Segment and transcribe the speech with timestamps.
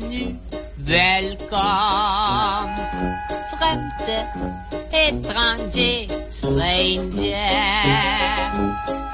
[0.00, 0.36] bienvenue,
[0.86, 1.56] welcome.
[3.50, 4.18] Fremde,
[4.92, 7.48] étranger, stranger.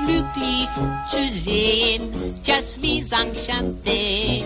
[0.04, 0.68] Glücklich
[1.10, 2.02] zu sehen,
[2.42, 4.44] just wie enchanté.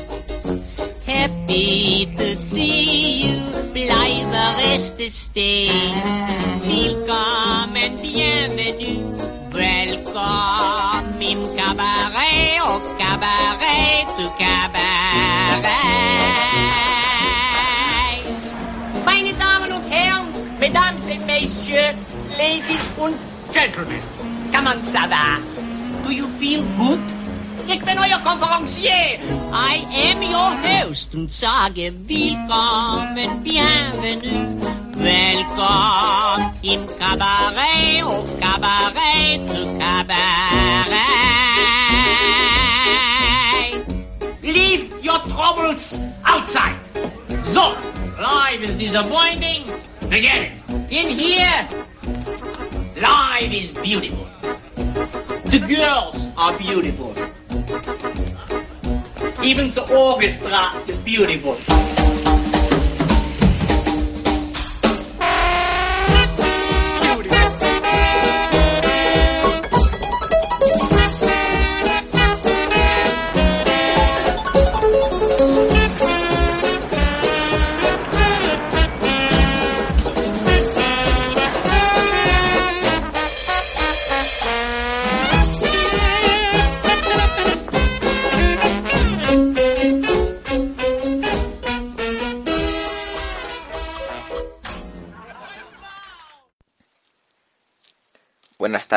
[1.07, 3.41] Happy to see you,
[3.73, 5.71] bleibe reste stay.
[6.65, 9.17] Willkommen, bienvenue,
[9.53, 11.07] welcome.
[11.19, 15.46] Im cabaret, au cabaret, du cabaret.
[22.39, 23.17] Ladies and
[23.51, 24.03] Gentlemen,
[24.53, 25.41] va?
[26.05, 27.01] Do you feel good?
[27.67, 29.19] Ich bin euer Konferencier.
[29.53, 34.55] I am your host und sage willkommen, bienvenue,
[34.97, 40.27] welcome im Cabaret, au Cabaret, du Cabaret.
[44.43, 46.77] Leave your troubles outside.
[47.47, 47.75] So,
[48.21, 49.65] life is disappointing.
[50.09, 50.53] It.
[50.91, 51.67] In here,
[52.97, 54.27] life is beautiful.
[55.51, 57.11] The girls are beautiful.
[59.45, 61.86] Even the orchestra is beautiful.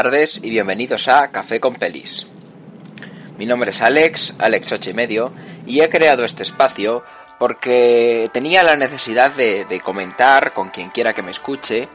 [0.03, 2.25] Tardes y bienvenidos a Café con Pelis.
[3.37, 5.33] Mi nombre es Alex, Alex 8 y medio,
[5.65, 7.03] y he creado este espacio
[7.37, 11.89] porque tenía la necesidad de, comentar con quien quiera que me escuche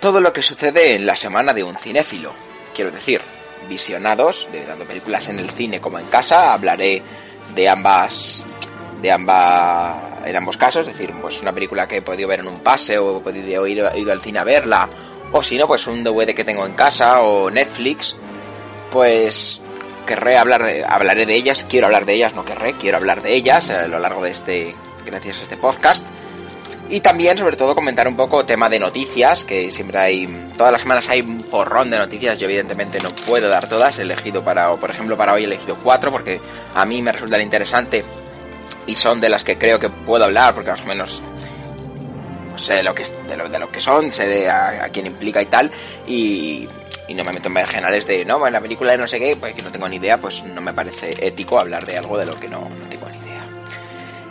[0.00, 2.32] todo lo que sucede en la semana de un cinéfilo.
[2.74, 3.20] Quiero decir,
[3.68, 7.02] visionados, de tanto películas en el cine como en casa, hablaré
[7.54, 8.42] de ambas
[9.00, 12.48] de ambas en ambos casos, es decir, pues una película que he podido ver en
[12.48, 14.88] un pase o he podido ir, he al cine a verla
[15.32, 18.16] o si no, pues un DVD que tengo en casa o Netflix,
[18.90, 19.60] pues
[20.06, 23.34] querré hablar de, hablaré de ellas, quiero hablar de ellas, no querré, quiero hablar de
[23.34, 26.06] ellas a lo largo de este, gracias a este podcast.
[26.90, 30.82] Y también, sobre todo, comentar un poco tema de noticias, que siempre hay, todas las
[30.82, 34.74] semanas hay un porrón de noticias, yo evidentemente no puedo dar todas, he elegido para,
[34.74, 36.38] por ejemplo para hoy he elegido cuatro, porque
[36.74, 38.04] a mí me resultan interesante
[38.86, 41.22] y son de las que creo que puedo hablar, porque más o menos
[42.62, 45.42] sé de lo que, de lo, de lo que son, sé de a, quién implica
[45.42, 45.70] y tal,
[46.06, 46.68] y,
[47.08, 49.36] y no me meto en marginales de, no, en la película de no sé qué,
[49.36, 52.26] pues que no tengo ni idea, pues no me parece ético hablar de algo de
[52.26, 53.46] lo que no, no tengo ni idea.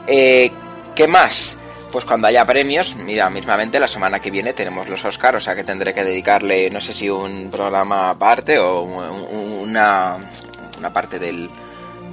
[0.07, 0.51] Eh,
[0.95, 1.57] ¿Qué más?
[1.91, 5.55] Pues cuando haya premios, mira, mismamente la semana que viene tenemos los Oscars, o sea
[5.55, 10.17] que tendré que dedicarle, no sé si un programa aparte o una,
[10.77, 11.49] una parte del,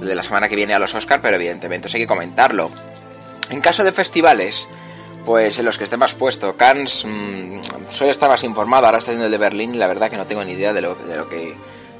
[0.01, 2.71] de la semana que viene a los Oscars, pero evidentemente hay que comentarlo.
[3.49, 4.67] En caso de festivales,
[5.25, 6.55] pues en los que esté más puesto.
[6.55, 10.09] Cannes, mmm, soy estar más informado, ahora está haciendo el de Berlín y la verdad
[10.09, 11.55] que no tengo ni idea de lo, de lo que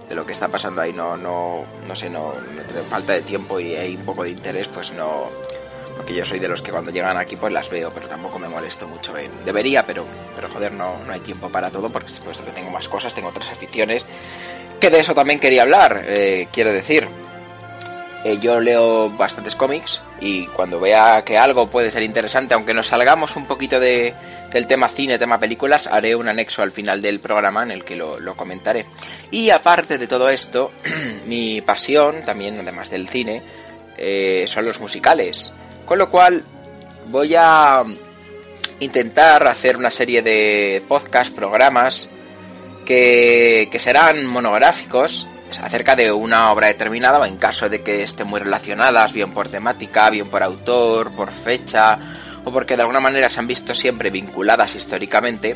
[0.09, 3.59] de lo que está pasando ahí, no, no, no sé, no, no falta de tiempo
[3.59, 5.25] y hay un poco de interés, pues no,
[5.96, 8.50] porque yo soy de los que cuando llegan aquí pues las veo, pero tampoco me
[8.50, 10.06] molesto mucho en, debería, pero,
[10.36, 13.30] pero joder, no, no hay tiempo para todo, porque puesto que tengo más cosas, tengo
[13.30, 14.04] otras aficiones,
[14.80, 17.07] que de eso también quería hablar, eh, quiero decir,
[18.24, 22.88] eh, yo leo bastantes cómics y cuando vea que algo puede ser interesante, aunque nos
[22.88, 24.13] salgamos un poquito de,
[24.51, 27.95] del tema cine, tema películas, haré un anexo al final del programa en el que
[27.95, 28.86] lo, lo comentaré.
[29.31, 30.71] Y aparte de todo esto,
[31.27, 33.42] mi pasión, también además del cine,
[33.98, 35.54] eh, son los musicales.
[35.86, 36.44] Con lo cual
[37.07, 37.83] voy a
[38.81, 42.10] intentar hacer una serie de podcast, programas,
[42.86, 45.25] que, que serán monográficos
[45.62, 49.50] acerca de una obra determinada o en caso de que estén muy relacionadas, bien por
[49.50, 51.98] temática, bien por autor, por fecha
[52.44, 55.56] o porque de alguna manera se han visto siempre vinculadas históricamente,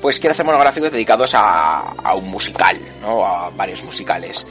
[0.00, 3.24] pues quiero hacer monográficos dedicados a, un musical, ¿no?
[3.24, 4.46] A varios musicales.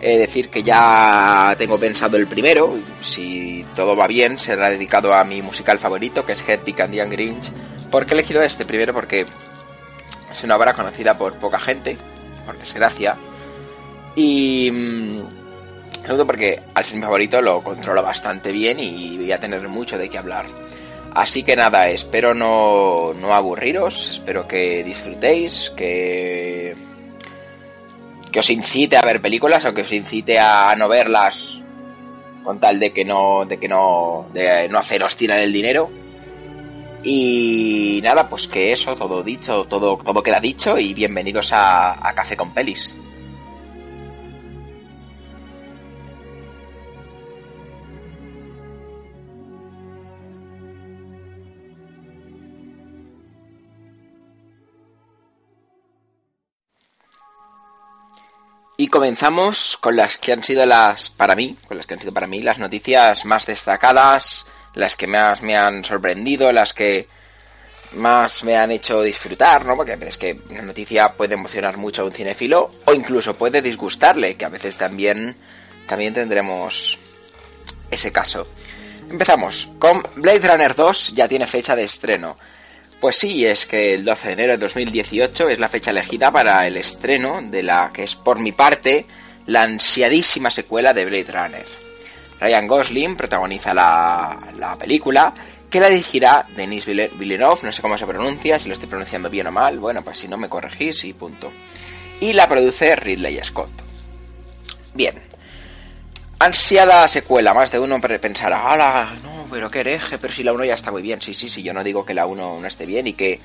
[0.00, 5.24] Es decir, que ya tengo pensado el primero, si todo va bien, será dedicado a
[5.24, 7.50] mi musical favorito, que es Hedwig and the Grinch.
[7.90, 8.64] ¿Por qué he elegido este?
[8.64, 9.26] Primero porque
[10.32, 11.96] es una obra conocida por poca gente,
[12.44, 13.16] por desgracia.
[14.16, 15.22] Y mm,
[16.02, 19.98] segundo porque al ser mi favorito lo controlo bastante bien y voy a tener mucho
[19.98, 20.46] de qué hablar.
[21.14, 26.74] Así que nada, espero no, no aburriros, espero que disfrutéis, que,
[28.32, 31.60] que os incite a ver películas o que os incite a no verlas
[32.42, 35.88] con tal de que no, de que no, de no haceros tirar el dinero
[37.04, 42.14] y nada, pues que eso, todo dicho, todo, todo queda dicho y bienvenidos a, a
[42.14, 42.96] Café con Pelis.
[58.84, 62.12] Y comenzamos con las que han sido las, para mí, con las que han sido
[62.12, 64.44] para mí las noticias más destacadas
[64.74, 67.08] las que más me han sorprendido, las que
[67.94, 69.74] más me han hecho disfrutar, ¿no?
[69.74, 74.36] Porque es que una noticia puede emocionar mucho a un cinéfilo o incluso puede disgustarle,
[74.36, 75.34] que a veces también,
[75.88, 76.98] también tendremos
[77.90, 78.48] ese caso.
[79.08, 82.36] Empezamos con Blade Runner 2 ya tiene fecha de estreno.
[83.04, 86.66] Pues sí, es que el 12 de enero de 2018 es la fecha elegida para
[86.66, 89.04] el estreno de la que es por mi parte
[89.44, 91.66] la ansiadísima secuela de Blade Runner.
[92.40, 95.34] Ryan Gosling protagoniza la, película,
[95.68, 99.48] que la dirigirá Denis Villeneuve, no sé cómo se pronuncia, si lo estoy pronunciando bien
[99.48, 101.52] o mal, bueno, pues si no me corregís y punto.
[102.22, 103.82] Y la produce Ridley Scott.
[104.94, 105.33] Bien.
[106.38, 109.14] Ansiada secuela, más de uno pensará, ¡hala!
[109.22, 111.20] No, pero qué hereje, pero si la 1 ya está muy bien.
[111.20, 113.40] Sí, sí, sí, yo no digo que la 1 no esté bien y que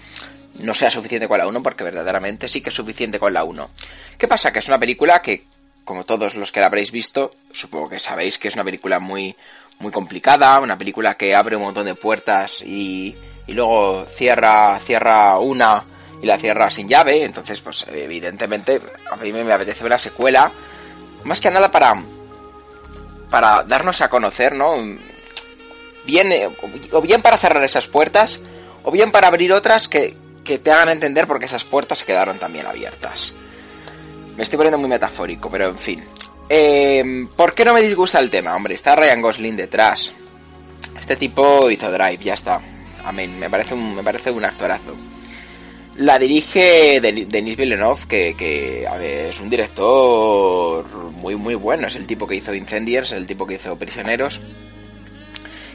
[0.56, 3.70] no sea suficiente con la 1, porque verdaderamente sí que es suficiente con la 1.
[4.18, 4.52] ¿Qué pasa?
[4.52, 5.46] Que es una película que
[5.90, 9.36] como todos los que la habréis visto, supongo que sabéis que es una película muy,
[9.80, 13.16] muy complicada, una película que abre un montón de puertas y,
[13.48, 15.84] y luego cierra, cierra una
[16.22, 18.80] y la cierra sin llave, entonces pues evidentemente
[19.12, 20.52] a mí me apetece ver la secuela,
[21.24, 22.04] más que nada para,
[23.30, 24.76] para darnos a conocer, ¿no?
[26.06, 26.32] Bien,
[26.92, 28.40] o bien para cerrar esas puertas,
[28.84, 32.06] o bien para abrir otras que, que te hagan entender por qué esas puertas se
[32.06, 33.34] quedaron también abiertas.
[34.36, 36.04] Me estoy poniendo muy metafórico, pero en fin.
[36.50, 38.56] Eh, ¿Por qué no me disgusta el tema?
[38.56, 40.14] Hombre, está Ryan Gosling detrás.
[41.00, 42.60] Este tipo hizo Drive, ya está.
[43.06, 43.38] Amén.
[43.40, 44.96] Me parece un, me parece un actorazo.
[46.00, 51.88] La dirige Denis Villeneuve, que, es un director muy, muy bueno.
[51.88, 54.40] Es el tipo que hizo Incendiers, el tipo que hizo Prisioneros.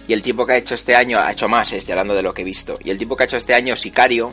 [0.09, 2.33] Y el tipo que ha hecho este año, ha hecho más, estoy hablando de lo
[2.33, 2.79] que he visto.
[2.83, 4.33] Y el tipo que ha hecho este año Sicario,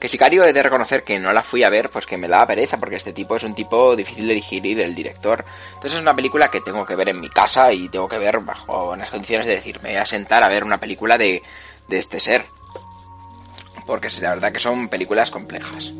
[0.00, 2.46] que Sicario he de reconocer que no la fui a ver, pues que me da
[2.46, 5.44] pereza, porque este tipo es un tipo difícil de digerir, el director.
[5.74, 8.38] Entonces es una película que tengo que ver en mi casa y tengo que ver
[8.38, 11.42] bajo unas condiciones de decir, me voy a sentar a ver una película de,
[11.88, 12.46] de este ser.
[13.90, 15.92] Porque la verdad que son películas complejas.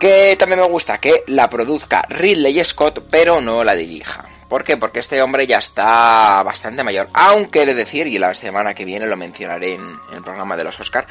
[0.00, 4.24] Que también me gusta que la produzca Ridley Scott, pero no la dirija.
[4.48, 4.78] ¿Por qué?
[4.78, 7.10] Porque este hombre ya está bastante mayor.
[7.12, 10.64] Aunque he de decir, y la semana que viene lo mencionaré en, el programa de
[10.64, 11.06] los Oscar,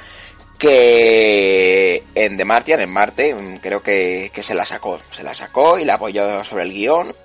[0.57, 5.00] que en The Martian, en Marte, creo que, se la sacó.
[5.12, 7.15] Se la sacó y la apoyó sobre el guion,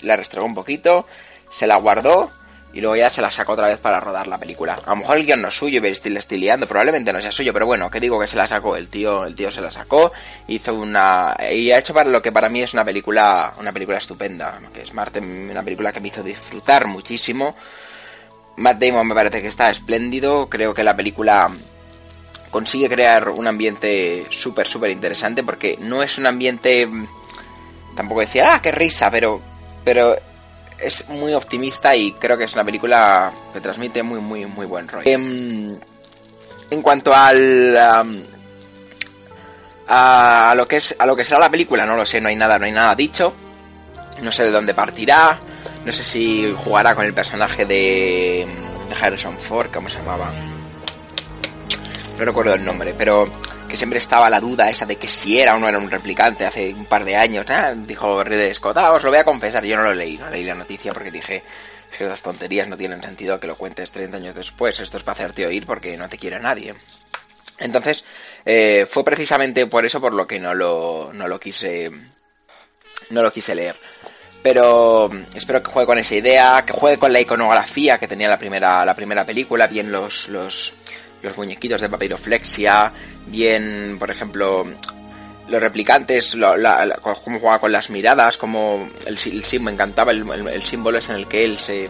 [0.00, 1.06] la restregó un poquito,
[1.50, 2.32] se la guardó
[2.72, 4.74] y luego ya se la sacó otra vez para rodar la película.
[4.84, 7.52] A lo mejor el guion no es suyo y estoy estilando, probablemente no sea suyo,
[7.52, 10.12] pero bueno, que digo que se la sacó, el tío, el tío se la sacó,
[10.48, 13.98] hizo una y ha hecho para lo que para mí es una película, una película
[13.98, 17.54] estupenda, que es Marte, una película que me hizo disfrutar muchísimo.
[18.56, 21.50] Matt Damon me parece que está espléndido, creo que la película
[22.50, 26.88] consigue crear un ambiente súper, súper interesante porque no es un ambiente...
[27.96, 29.40] Tampoco decía, ah, qué risa, pero,
[29.84, 30.16] pero
[30.78, 34.88] es muy optimista y creo que es una película que transmite muy, muy, muy buen
[34.88, 35.08] rollo.
[35.08, 35.78] Em,
[36.70, 37.76] en cuanto al...
[39.88, 42.36] a, lo que es a lo que será la película no lo sé no hay
[42.36, 43.34] nada no hay nada dicho.
[44.20, 45.40] No sé de dónde partirá.
[45.84, 48.46] No sé si jugará con el personaje de,
[48.88, 50.30] de Harrison Ford cómo se llamaba
[52.22, 53.24] no recuerdo el nombre, pero
[53.68, 56.46] que siempre estaba la duda esa de que si era o no era un replicante
[56.46, 57.46] hace un par de años.
[57.50, 60.30] Ah, dijo Ridley Scott, ah, os lo voy a confesar, yo no lo leí, no
[60.30, 61.42] leí la noticia porque dije
[61.96, 65.14] que las tonterías no tienen sentido que lo cuentes 30 años después, esto es para
[65.14, 66.74] hacerte oír porque no te quiere nadie.
[67.58, 68.04] Entonces,
[68.44, 71.90] eh, fue precisamente por eso por lo que no lo, no lo quise
[73.10, 73.74] no lo quise leer.
[74.42, 78.38] pero espero que juegue con esa idea, que juegue con la iconografía que tenía la
[78.38, 80.74] primera, la primera película, bien los, los,
[81.22, 82.92] los muñequitos de papiroflexia,
[83.26, 84.64] bien, por ejemplo,
[85.48, 90.28] los replicantes, lo, la, cómo juega con las miradas, como el, el, me encantaba el,
[90.48, 91.88] el, símbolo es en el que él se,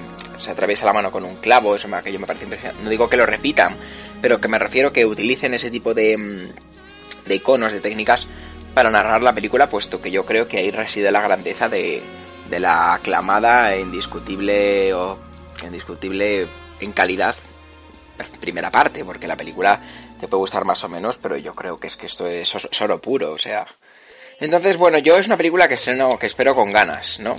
[0.48, 2.82] atraviesa la mano con un clavo, eso me, aquello me parece impresionante.
[2.82, 3.76] No digo que lo repitan,
[4.20, 6.50] pero que me refiero que utilicen ese tipo de,
[7.26, 8.26] de iconos, de técnicas
[8.74, 12.02] para narrar la película, puesto que yo creo que ahí reside la grandeza de,
[12.48, 15.18] de la aclamada, e indiscutible o
[15.62, 16.46] indiscutible
[16.80, 17.36] en calidad
[18.40, 19.80] primera parte, porque la película
[20.20, 23.00] te puede gustar más o menos, pero yo creo que es que esto es oro
[23.00, 23.66] puro, o sea.
[24.40, 27.36] Entonces, bueno, yo es una película que, que espero con ganas, ¿no?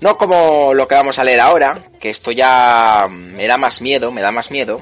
[0.00, 4.10] No como lo que vamos a leer ahora, que esto ya me da más miedo,
[4.12, 4.80] me da más miedo.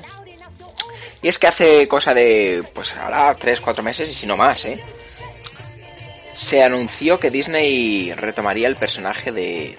[1.23, 4.65] Y es que hace cosa de, pues ahora 3, 4 meses y si no más,
[4.65, 4.81] ¿eh?
[6.35, 9.77] Se anunció que Disney retomaría el personaje de,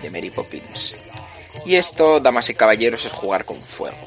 [0.00, 0.96] de Mary Poppins.
[1.66, 3.98] Y esto, damas y caballeros, es jugar con fuego.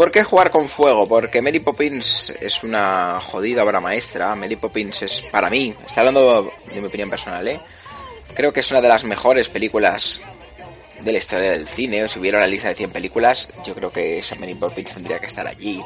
[0.00, 1.06] ¿Por qué jugar con fuego?
[1.06, 4.34] Porque Mary Poppins es una jodida obra maestra.
[4.34, 7.60] Mary Poppins es, para mí, está hablando de mi opinión personal, ¿eh?
[8.34, 10.20] Creo que es una de las mejores películas
[11.02, 12.08] de la historia del cine.
[12.08, 15.26] Si hubiera una lista de 100 películas, yo creo que esa Mary Poppins tendría que
[15.26, 15.80] estar allí.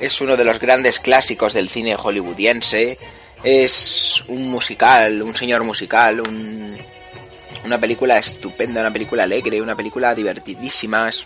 [0.00, 2.98] Es uno de los grandes clásicos del cine hollywoodiense.
[3.44, 6.76] Es un musical, un señor musical, un,
[7.64, 11.08] una película estupenda, una película alegre, una película divertidísima.
[11.08, 11.22] Es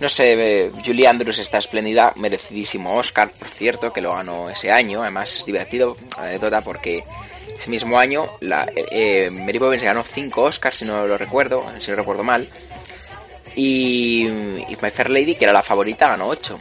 [0.00, 4.72] no sé, eh, Julie Andrews está espléndida, merecidísimo Oscar, por cierto, que lo ganó ese
[4.72, 5.02] año.
[5.02, 7.04] Además es divertido, anécdota, porque
[7.58, 11.70] ese mismo año la, eh, eh, Mary Poppins ganó 5 Oscars, si no lo recuerdo,
[11.80, 12.48] si no recuerdo mal.
[13.54, 16.58] Y, y My Fair Lady, que era la favorita, ganó 8.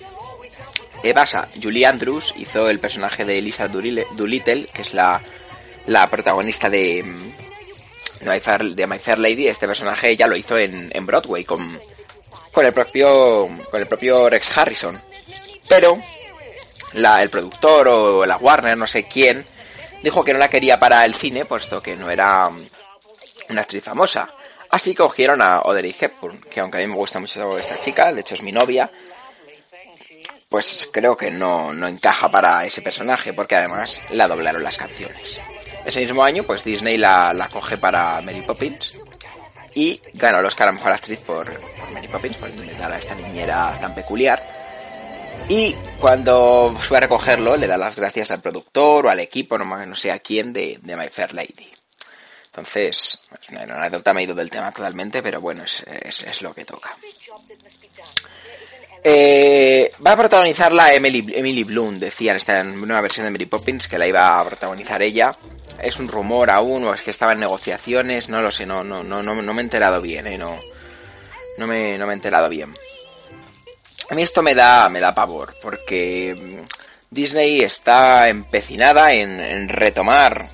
[1.02, 1.48] ¿Qué pasa?
[1.62, 5.22] Julie Andrews hizo el personaje de Elisa Doolittle, que es la,
[5.88, 7.06] la protagonista de,
[8.20, 9.48] de, My Fair, de My Fair Lady.
[9.48, 11.80] Este personaje ya lo hizo en, en Broadway con
[12.52, 15.02] con el propio con el propio Rex Harrison.
[15.68, 16.00] Pero
[16.94, 19.46] la, el productor o la Warner, no sé quién,
[20.02, 22.50] dijo que no la quería para el cine, puesto que no era
[23.50, 24.34] una actriz famosa.
[24.72, 28.22] Así cogieron a Audrey Hepburn, que aunque a mí me gusta mucho esta chica, de
[28.22, 28.92] hecho es mi novia,
[30.48, 35.40] pues creo que no, no encaja para ese personaje, porque además la doblaron las canciones.
[35.86, 39.00] Ese mismo año, pues Disney la, la coge para Mary Poppins,
[39.76, 41.48] y ganó el Oscar a Mejor Actriz por,
[41.94, 44.42] Mary Poppins, por interpretar a esta niñera tan peculiar.
[45.48, 49.66] Y cuando fue a recogerlo, le da las gracias al productor o al equipo, no,
[49.66, 51.72] no sé a quién, de, de My Fair Lady.
[52.46, 56.54] Entonces, una anécdota me ha ido del tema totalmente, pero bueno, es, es, es lo
[56.54, 56.96] que toca.
[59.04, 63.88] Eh, va a protagonizarla Emily, Emily Bloom, decía en esta nueva versión de Mary Poppins
[63.88, 65.36] que la iba a protagonizar ella
[65.82, 69.04] es un rumor aún o es que estaba en negociaciones, no lo sé, no, no,
[69.04, 70.38] no, no, me he enterado bien, ¿eh?
[70.38, 70.60] no,
[71.58, 72.74] no, me, no me he enterado bien.
[74.10, 76.66] A mí esto me da, me da pavor, porque mm,
[77.10, 80.48] Disney está empecinada en retomar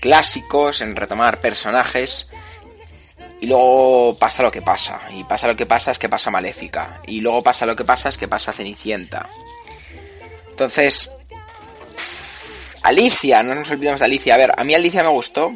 [0.00, 2.28] clásicos, en retomar personajes,
[3.40, 5.00] y luego pasa lo que pasa.
[5.14, 7.00] Y pasa lo que pasa es que pasa Maléfica.
[7.06, 9.28] Y luego pasa lo que pasa es que pasa Cenicienta.
[10.50, 11.10] Entonces,
[12.82, 14.34] Alicia, no nos olvidemos de Alicia.
[14.34, 15.54] A ver, a mí Alicia me gustó,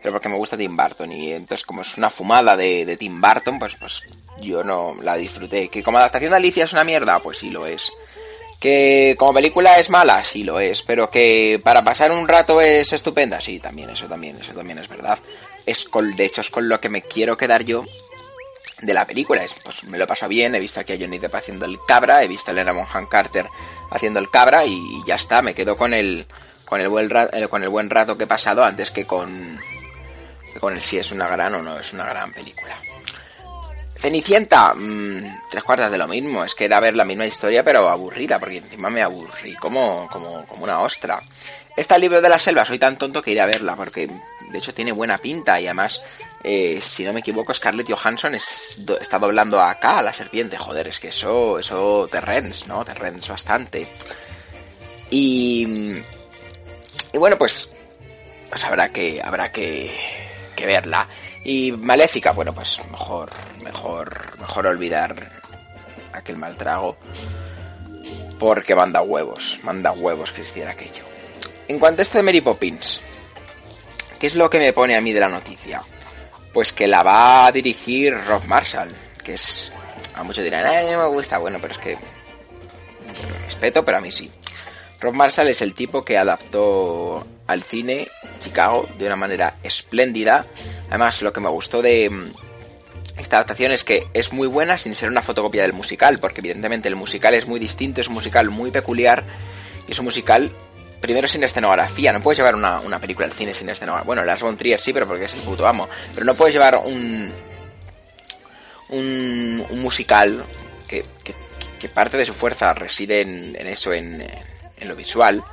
[0.00, 1.12] pero porque me gusta Tim Burton.
[1.12, 4.02] Y entonces, como es una fumada de, Tim Burton, pues, pues
[4.40, 5.68] yo no la disfruté.
[5.68, 7.92] Que como adaptación de Alicia es una mierda, pues sí lo es.
[8.58, 10.80] Que como película es mala, sí lo es.
[10.80, 14.88] Pero que para pasar un rato es estupenda, sí, también, eso también, eso también es
[14.88, 15.18] verdad.
[15.66, 17.84] Es con, de hecho, es con lo que me quiero quedar yo
[18.80, 19.44] de la película.
[19.44, 22.22] Es, pues me lo paso bien, he visto aquí a Johnny Depp haciendo el cabra,
[22.22, 23.46] he visto a Elena Monhan Carter
[23.90, 26.26] haciendo el cabra y ya está, me quedo con el
[26.64, 29.60] con el buen rato, eh, con el buen rato que he pasado antes que con
[30.58, 32.76] con el si es una gran o no es una gran película.
[33.96, 37.88] Cenicienta, mmm, tres cuartas de lo mismo, es que era ver la misma historia pero
[37.88, 41.22] aburrida, porque encima me aburrí como, como, como una ostra.
[41.76, 44.74] Esta libro de la selva, soy tan tonto que iré a verla, porque de hecho
[44.74, 46.02] tiene buena pinta y además,
[46.44, 51.00] eh, si no me equivoco, Scarlett Johansson está doblando acá a la serpiente, joder, es
[51.00, 52.84] que eso, eso Terrence, ¿no?
[52.84, 53.86] Terrence bastante.
[55.10, 56.02] Y
[57.12, 57.68] y bueno, pues,
[58.48, 59.94] pues habrá que, habrá que,
[60.56, 61.06] que verla.
[61.44, 63.30] Y Maléfica, bueno, pues mejor,
[63.62, 65.42] mejor, mejor olvidar
[66.12, 66.96] aquel mal trago.
[68.38, 71.11] Porque manda huevos, manda huevos que hiciera aquello.
[71.68, 73.00] En cuanto a esto de Mary Poppins,
[74.18, 75.82] ¿qué es lo que me pone a mí de la noticia?
[76.52, 79.72] Pues que la va a dirigir Rob Marshall, que es...
[80.14, 81.96] A muchos dirán, a mí me gusta, bueno, pero es que...
[83.46, 84.30] respeto, pero a mí sí.
[85.00, 90.46] Rob Marshall es el tipo que adaptó al cine Chicago de una manera espléndida.
[90.88, 92.32] Además, lo que me gustó de mm,
[93.18, 96.88] esta adaptación es que es muy buena sin ser una fotocopia del musical, porque evidentemente
[96.88, 99.24] el musical es muy distinto, es un musical muy peculiar
[99.88, 100.52] y es un musical
[101.02, 102.14] primero sin escenografía.
[102.14, 104.06] No puedes llevar una, película al cine sin escenografía.
[104.06, 105.86] Bueno, Lars von Trier sí, pero porque es el puto amo.
[106.14, 107.30] Pero no puedes llevar un,
[108.88, 110.42] un, musical
[110.88, 111.04] que,
[111.92, 115.44] parte de su fuerza reside en, eso, en, en lo visual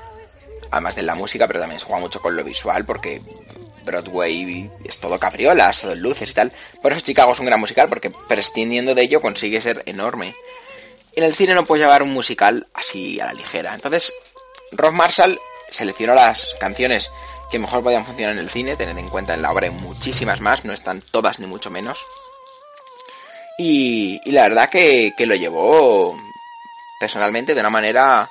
[0.72, 3.20] además de la música, pero también se juega mucho con lo visual porque
[3.84, 6.52] Broadway es todo cabriolas, todo luces y tal.
[6.82, 10.36] Por eso Chicago es un gran musical porque prescindiendo de ello consigue ser enorme.
[11.16, 13.74] En el cine no puedes llevar un musical así a la ligera.
[13.74, 14.14] Entonces,
[14.72, 17.12] Rob Marshall seleccionó las canciones
[17.52, 20.40] que mejor podían funcionar en el cine, tener en cuenta en la obra hay muchísimas
[20.40, 22.00] más, no están todas ni mucho menos.
[23.58, 26.18] Y, la verdad que, que lo llevó
[27.00, 28.30] personalmente de una manera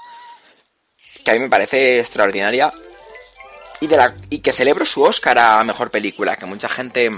[1.25, 2.73] que a mí me parece extraordinaria
[3.81, 7.11] y, de la, y que celebro su Oscar a Mejor Película, que mucha gente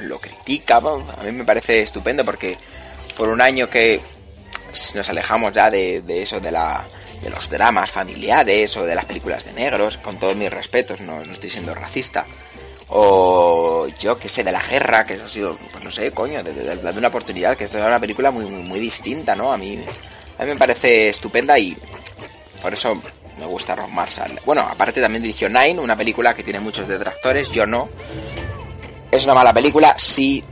[0.00, 2.56] lo critica, a mí me parece estupendo porque
[3.16, 4.00] por un año que
[4.94, 6.84] nos alejamos ya de, eso, de, la,
[7.22, 11.24] de los dramas familiares o de las películas de negros, con todos mis respetos, no,
[11.24, 12.26] no estoy siendo racista,
[12.88, 16.52] o yo que sé, de la guerra, que ha sido, pues no sé, coño, de,
[16.52, 19.52] de, una oportunidad, que esto es una película muy, muy, distinta, ¿no?
[19.52, 19.78] A mí,
[20.38, 21.76] a mí me parece estupenda y
[22.62, 23.00] por eso
[23.38, 24.40] me gusta Rob Marshall.
[24.44, 27.88] Bueno, aparte también dirigió Nine, una película que tiene muchos detractores, yo no.
[29.10, 30.42] Es una mala película, sí,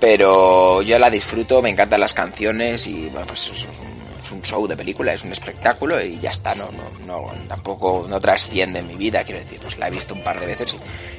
[0.00, 3.87] pero yo la disfruto, me encantan las canciones y bueno, pues es
[4.30, 8.20] un, show de película, es un espectáculo y ya está, no, no, no, tampoco no
[8.20, 10.74] trasciende en mi vida, quiero decir, pues la he visto un par de veces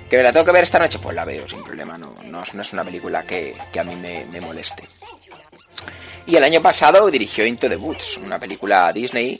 [0.10, 2.44] que me la tengo que ver esta noche, pues la veo sin problema, no, no,
[2.44, 4.84] es una película que, a mí me, me moleste.
[6.26, 9.40] Y el año pasado dirigió Into the Woods, una película Disney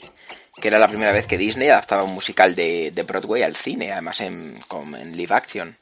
[0.60, 4.20] que era la primera vez que Disney adaptaba un musical de, Broadway al cine, además
[4.20, 5.76] en, en live action.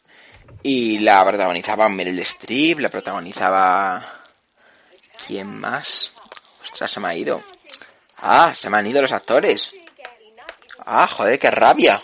[0.63, 4.15] Y la protagonizaba Meryl Streep, la protagonizaba...
[5.27, 6.13] ¿Quién más?
[6.63, 7.43] Ostras, se me ha ido.
[8.19, 9.73] Ah, se me han ido los actores.
[10.85, 12.01] Ah, joder, qué rabia.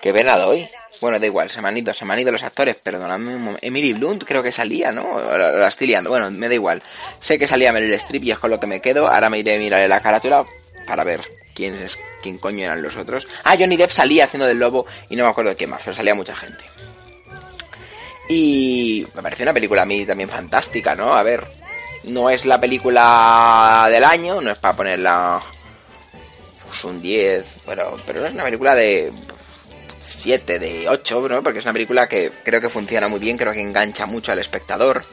[0.00, 0.68] Qué pena doy.
[1.00, 3.92] Bueno, da igual, se me han ido, se me han ido los actores, perdonadme Emily
[3.92, 5.20] Blunt creo que salía, ¿no?
[5.20, 6.10] La, liando.
[6.10, 6.82] Bueno, me da igual.
[7.20, 9.06] Sé que salía Meryl Streep y es con lo que me quedo.
[9.06, 10.44] Ahora me iré a mirar la carátula
[10.86, 11.20] para ver
[11.54, 13.28] quién es quién coño eran los otros.
[13.44, 15.94] Ah, Johnny Depp salía haciendo del lobo y no me acuerdo de qué más, pero
[15.94, 16.64] salía mucha gente.
[18.28, 21.14] Y me pareció una película a mí también fantástica, ¿no?
[21.14, 21.46] A ver,
[22.08, 25.40] no es la película del año, no es para ponerla
[26.66, 29.12] pues un 10, pero, pero es una película de
[30.00, 31.42] 7, de 8, ¿no?
[31.42, 34.38] Porque es una película que creo que funciona muy bien, creo que engancha mucho al
[34.38, 35.04] espectador.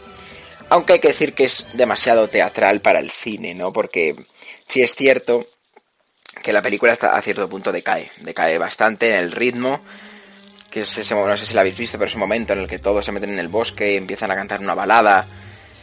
[0.69, 3.71] Aunque hay que decir que es demasiado teatral para el cine, ¿no?
[3.71, 4.15] Porque
[4.67, 5.47] sí es cierto
[6.43, 9.81] que la película hasta a cierto punto decae, decae bastante en el ritmo,
[10.69, 12.79] que es ese, no sé si la habéis visto, pero ese momento en el que
[12.79, 15.27] todos se meten en el bosque y empiezan a cantar una balada.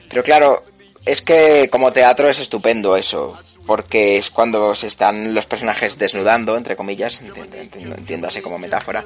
[0.08, 0.64] Pero claro,
[1.04, 6.56] es que como teatro es estupendo eso, porque es cuando se están los personajes desnudando,
[6.56, 9.04] entre comillas, entiéndase como metáfora,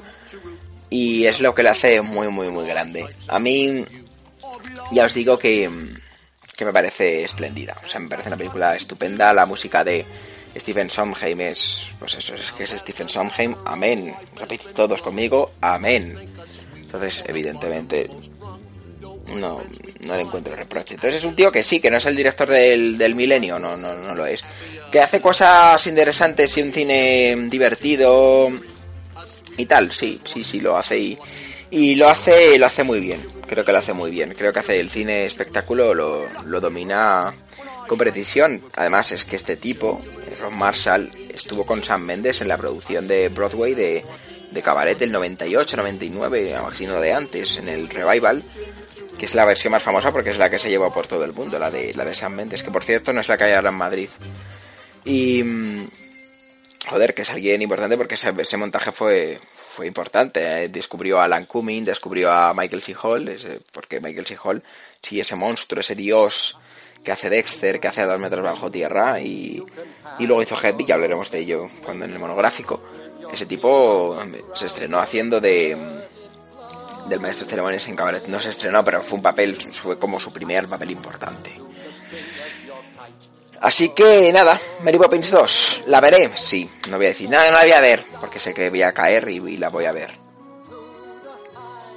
[0.91, 3.07] y es lo que le hace muy, muy, muy grande.
[3.29, 3.85] A mí,
[4.93, 5.71] ya os digo que,
[6.57, 10.05] que me parece espléndida, o sea, me parece una película estupenda, la música de
[10.59, 14.15] Stephen Sondheim es, pues eso, es que es Stephen Sondheim, amén.
[14.37, 16.19] Repetid todos conmigo, amén.
[16.75, 18.09] Entonces, evidentemente,
[19.29, 19.62] no,
[20.01, 20.95] no le encuentro reproche.
[20.95, 23.77] Entonces es un tío que sí, que no es el director del, del milenio, no,
[23.77, 24.43] no, no lo es.
[24.91, 28.51] Que hace cosas interesantes y un cine divertido
[29.57, 31.19] y tal, sí, sí, sí lo hace y,
[31.71, 33.21] y lo hace, lo hace muy bien.
[33.47, 34.35] Creo que lo hace muy bien.
[34.37, 37.33] Creo que hace el cine espectáculo, lo, lo domina
[37.87, 38.62] con precisión.
[38.75, 40.01] Además es que este tipo,
[40.41, 44.05] Ron Marshall, estuvo con Sam Mendes en la producción de Broadway de,
[44.51, 48.43] de Cabaret del 98, 99, sino de antes, en el revival,
[49.19, 51.33] que es la versión más famosa porque es la que se llevó por todo el
[51.33, 53.53] mundo, la de, la de Sam Mendes, que por cierto no es la que hay
[53.53, 54.09] ahora en Madrid.
[55.05, 55.43] Y...
[55.43, 55.87] Mm,
[56.89, 59.41] joder, que es alguien importante porque ese, ese montaje fue,
[59.77, 60.65] fue importante.
[60.65, 62.95] Eh, descubrió a Alan Cumming, descubrió a Michael C.
[62.95, 63.37] Hall,
[63.73, 64.37] porque Michael C.
[64.43, 64.63] Hall,
[65.03, 66.59] sí, ese monstruo, ese dios
[67.05, 69.63] que hace Dexter, que hace a dos metros bajo tierra, y,
[70.19, 72.83] y luego hizo Heavy, ya hablaremos de ello cuando en el monográfico.
[73.33, 74.17] Ese tipo
[74.55, 75.77] se estrenó haciendo de
[77.09, 78.27] del maestro de ceremonias en cabaret.
[78.27, 81.53] No se estrenó, pero fue un papel, fue como su primer papel importante.
[83.61, 86.31] Así que nada, Mary Poppins 2, ¿la veré?
[86.37, 88.83] Sí, no voy a decir nada, no la voy a ver, porque sé que voy
[88.83, 90.27] a caer y, y la voy a ver.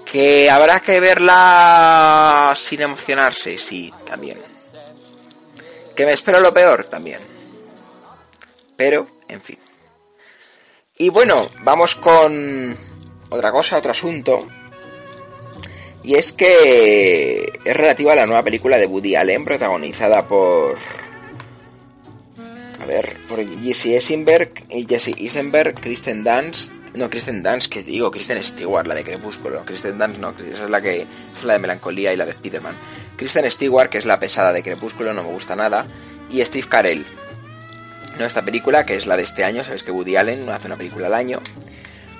[0.05, 3.57] ¿Que habrá que verla sin emocionarse?
[3.57, 4.41] Sí, también.
[5.95, 6.85] ¿Que me espero lo peor?
[6.85, 7.21] También.
[8.75, 9.59] Pero, en fin.
[10.97, 12.75] Y bueno, vamos con
[13.29, 14.47] otra cosa, otro asunto.
[16.03, 20.77] Y es que es relativa a la nueva película de Woody Allen, protagonizada por.
[22.81, 24.53] A ver, por Jesse Eisenberg
[24.87, 26.71] Jesse Eisenberg, Kristen Dunst.
[26.95, 29.63] No, Kristen Dunst, que digo, Kristen Stewart, la de Crepúsculo.
[29.65, 31.01] Kristen Dunst no, esa es la que.
[31.01, 32.75] es la de Melancolía y la de Spiderman.
[33.17, 35.85] Kristen Stewart, que es la pesada de Crepúsculo, no me gusta nada.
[36.31, 37.05] Y Steve Carell.
[38.17, 40.77] No, esta película, que es la de este año, sabes que Woody Allen hace una
[40.77, 41.41] película al año.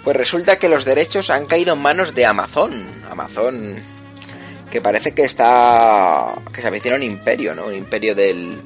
[0.10, 2.84] Pues resulta que los derechos han caído en manos de Amazon.
[3.12, 3.76] Amazon,
[4.72, 6.34] que parece que está.
[6.52, 7.68] que se avecina un imperio, ¿no?
[7.68, 8.60] Un imperio del.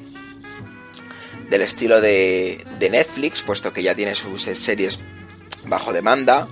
[1.50, 5.00] del estilo de, de Netflix, puesto que ya tiene sus series
[5.66, 6.48] bajo demanda.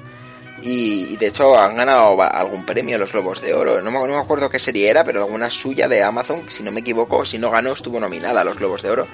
[0.61, 3.81] Y, de hecho han ganado algún premio los Globos de Oro.
[3.81, 6.71] No me, no me, acuerdo qué serie era, pero alguna suya de Amazon, si no
[6.71, 9.07] me equivoco, si no ganó, estuvo nominada a los Globos de Oro.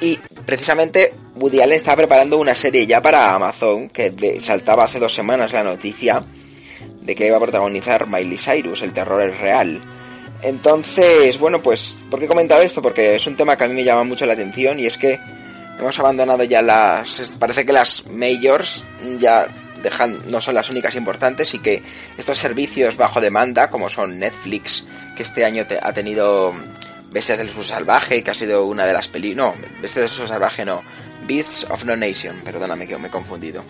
[0.00, 5.14] Y precisamente Woody Allen está preparando una serie ya para Amazon, que saltaba hace dos
[5.14, 6.20] semanas la noticia
[7.00, 9.80] de que iba a protagonizar Miley Cyrus, el terror es real.
[10.42, 12.82] Entonces, bueno, pues, ¿por qué he comentado esto?
[12.82, 15.18] Porque es un tema que a mí me llama mucho la atención y es que
[15.78, 17.32] hemos abandonado ya las...
[17.38, 18.82] Parece que las majors
[19.18, 19.46] ya
[19.82, 21.82] dejan, no son las únicas importantes y que
[22.18, 24.84] estos servicios bajo demanda, como son Netflix,
[25.16, 26.52] que este año te, ha tenido
[27.14, 29.54] Bestias del Sur Salvaje, que ha sido una de las películas...
[29.56, 30.82] No, Bestias del Sur Salvaje no,
[31.28, 33.62] Beasts of No Nation, perdóname que me he confundido.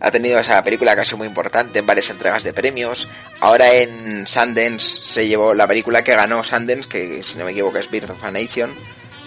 [0.00, 3.06] Ha tenido esa película que ha sido muy importante en varias entregas de premios.
[3.40, 7.76] Ahora en Sundance se llevó la película que ganó Sundance, que si no me equivoco
[7.76, 8.74] es Beasts of a Nation.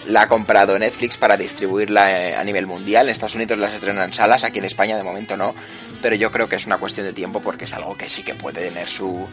[0.08, 3.06] La ha comprado Netflix para distribuirla eh, a nivel mundial.
[3.06, 5.54] En Estados Unidos las estrenan en salas, aquí en España de momento no.
[6.00, 8.34] Pero yo creo que es una cuestión de tiempo porque es algo que sí que
[8.34, 9.28] puede tener su,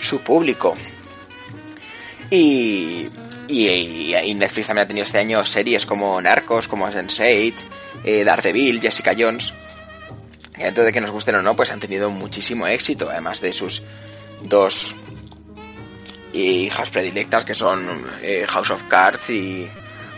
[0.00, 0.74] su público.
[2.36, 3.08] Y,
[3.46, 7.54] y, Netflix también ha tenido este año series como Narcos, como Sense8,
[8.02, 9.52] eh, Daredevil, Jessica Jones.
[10.56, 13.52] Y dentro de que nos gusten o no, pues han tenido muchísimo éxito, además de
[13.52, 13.82] sus
[14.42, 14.96] dos
[16.32, 19.68] hijas predilectas que son eh, House of Cards y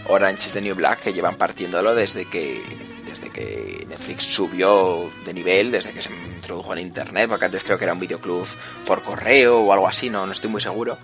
[0.06, 2.62] Orange is the New Black, que llevan partiéndolo desde que
[3.06, 7.76] desde que Netflix subió de nivel, desde que se introdujo en internet, porque antes creo
[7.76, 8.46] que era un videoclub
[8.86, 10.98] por correo o algo así, no, no estoy muy seguro.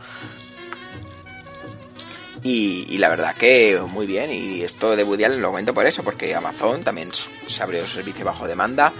[2.45, 4.31] Y, la verdad que muy bien.
[4.31, 8.25] Y esto de Woody Allen lo comento por eso, porque Amazon también se abrió servicio
[8.25, 8.93] bajo demanda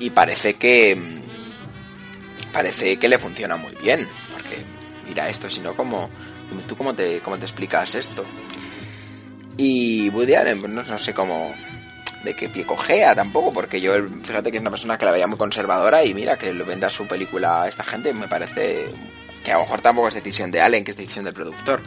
[0.00, 4.08] y parece que mm, parece que le funciona muy bien.
[4.32, 4.56] Porque
[5.06, 6.10] mira esto, si no, como
[6.66, 8.24] ¿tú cómo te, cómo te explicas esto?
[9.56, 11.52] Y Woody Allen, pues no, sé cómo
[12.24, 15.26] de qué pie cojea tampoco, porque yo fíjate que es una persona que la veía
[15.26, 18.86] muy conservadora y mira que lo venda su película a esta gente me parece
[19.44, 21.80] que a lo mejor tampoco es decisión de Allen, que es decisión del productor.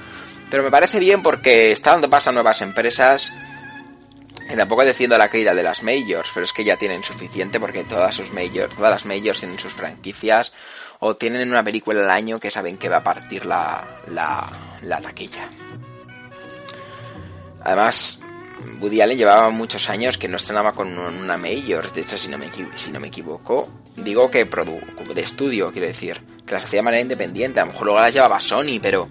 [0.52, 3.32] Pero me parece bien porque está dando paso a nuevas empresas.
[4.52, 7.86] Y tampoco defiendo la caída de las majors, pero es que ya tienen suficiente porque
[7.86, 10.52] todas sus majors, todas las majors tienen sus franquicias
[11.00, 15.48] o tienen una película al año que saben que va a partir la, la, taquilla.
[17.64, 18.20] Además,
[18.82, 21.94] Woody Allen llevaba muchos años que no estrenaba con una major.
[21.94, 26.22] De hecho, si no me, si no me equivoco, digo que de estudio, quiero decir,
[26.46, 27.62] que las hacía de manera independiente.
[27.62, 29.08] A lo mejor luego las llevaba Sony, pero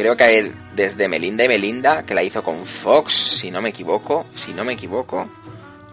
[0.00, 4.24] creo que desde Melinda y Melinda, que la hizo con Fox, si no me equivoco,
[4.34, 5.28] si no me equivoco,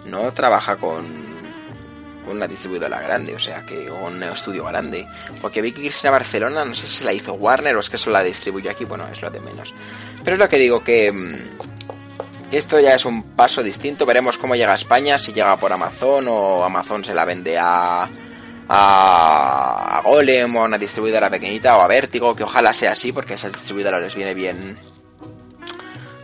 [0.05, 1.05] no trabaja con,
[2.25, 5.05] con una distribuidora grande, o sea, que un estudio grande.
[5.41, 8.13] Porque vi que Cristina Barcelona, no sé si la hizo Warner o es que solo
[8.13, 9.73] la distribuye aquí, bueno, es lo de menos.
[10.23, 14.55] Pero es lo que digo, que mm, esto ya es un paso distinto, veremos cómo
[14.55, 18.07] llega a España, si llega por Amazon o Amazon se la vende a
[18.69, 23.33] a, Golem o a una distribuidora pequeñita o a Vértigo, que ojalá sea así porque
[23.33, 24.77] a esas distribuidoras les viene bien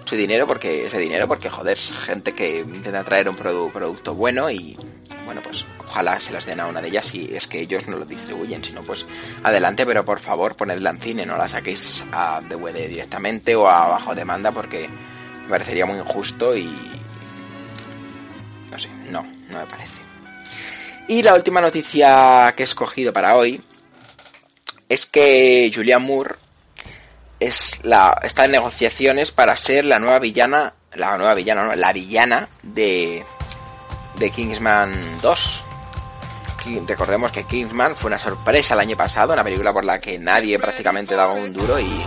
[0.05, 4.77] su dinero porque ese dinero porque joder, gente que intenta traer un producto bueno y
[5.25, 7.97] bueno, pues ojalá se las den a una de ellas si es que ellos no
[7.97, 9.05] lo distribuyen, si no pues
[9.43, 13.87] adelante, pero por favor ponedla en cine, no la saquéis a DVD directamente o a
[13.87, 14.89] bajo demanda porque
[15.43, 16.65] me parecería muy injusto y
[18.71, 20.02] no sé, no, no me parece.
[21.07, 23.61] Y la última noticia que he escogido para hoy
[24.87, 26.35] es que Julian Moore
[27.39, 31.91] es la, está en negociaciones para ser la nueva villana, la nueva villana, no, la
[31.91, 33.23] villana de,
[34.17, 35.63] de Kingsman 2.
[36.87, 40.57] Recordemos que Kingsman fue una sorpresa el año pasado, una película por la que nadie
[40.57, 42.01] prácticamente daba un duro y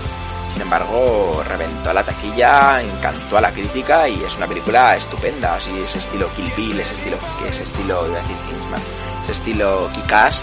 [0.57, 5.71] sin embargo reventó la taquilla, encantó a la crítica y es una película estupenda, así
[5.81, 8.81] ese estilo Kill Bill, ese estilo, ese estilo, de decir Kingsman,
[9.25, 10.42] ese estilo Kikas.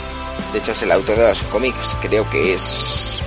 [0.52, 3.24] De hecho es el autor de los cómics, creo que es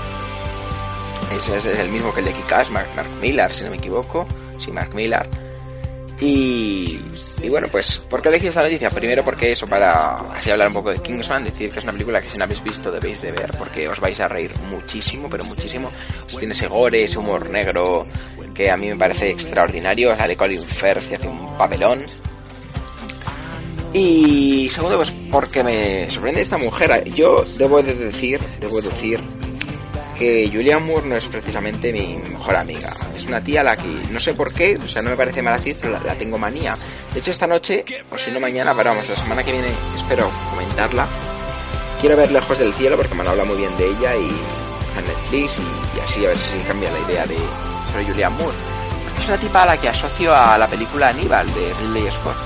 [1.32, 4.24] ese es el mismo que el de Kikas, Mark, Mark Millar, si no me equivoco,
[4.60, 5.28] sí Mark Millar.
[6.18, 6.98] Y,
[7.50, 8.88] bueno, pues, ¿por qué elegí esta noticia?
[8.90, 12.20] Primero porque eso, para así hablar un poco de Kingsman, decir que es una película
[12.20, 15.44] que si no habéis visto debéis de ver, porque os vais a reír muchísimo, pero
[15.44, 15.90] muchísimo.
[16.38, 18.06] Tiene ese gore, ese humor negro,
[18.54, 20.14] que a mí me parece extraordinario.
[20.14, 22.04] La de Colin Firth, que hace un papelón.
[23.92, 27.04] Y segundo, pues porque me sorprende esta mujer.
[27.12, 29.20] Yo debo de decir, debo decir
[30.16, 32.92] que Julian Moore no es precisamente mi mejor amiga.
[33.14, 35.42] Es una tía a la que no sé por qué, o sea, no me parece
[35.42, 36.76] mala actriz, pero la, tengo manía.
[37.12, 40.30] De hecho, esta noche, o si no mañana, pero vamos, la semana que viene espero
[40.50, 41.06] comentarla.
[42.00, 44.28] Quiero ver Lejos del Cielo porque me han hablado muy bien de ella y
[44.98, 47.36] en Netflix y, así a ver si cambia la idea de
[47.90, 48.56] sobre Julian Moore.
[49.20, 52.36] Es una tipa a la que asocio a la película Aníbal de Ridley Scott.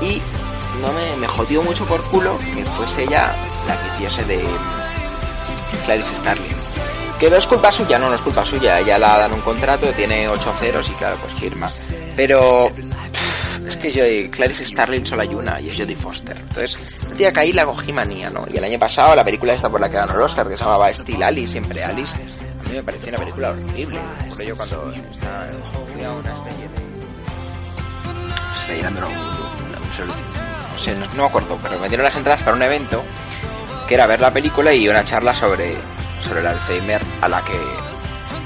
[0.00, 0.20] Y
[0.80, 3.34] no me, me jodió mucho por culo que fuese ella
[3.66, 4.44] la que hiciese de
[5.84, 7.03] Clarice Starling.
[7.18, 8.80] Que no es culpa suya, no, no es culpa suya.
[8.80, 11.70] Ella la dan un contrato, tiene 8 ceros y claro, pues firma.
[12.16, 12.68] Pero
[13.66, 16.36] es que yo Clarice Starling solo hay una y es Jodie Foster.
[16.36, 18.44] Entonces, un día caí la cogí manía, ¿no?
[18.52, 20.64] Y el año pasado la película esta por la que ganó el Oscar, que se
[20.64, 24.00] llamaba Steel Alice, siempre Alice, a mí me pareció una película horrible.
[24.28, 25.50] Por ello cuando está,
[25.92, 26.84] fui a una especie de...
[28.74, 29.08] Está no,
[30.78, 33.02] sé, no, no me acuerdo, pero me dieron las entradas para un evento
[33.86, 35.76] que era ver la película y una charla sobre,
[36.24, 37.60] sobre el Alzheimer a la que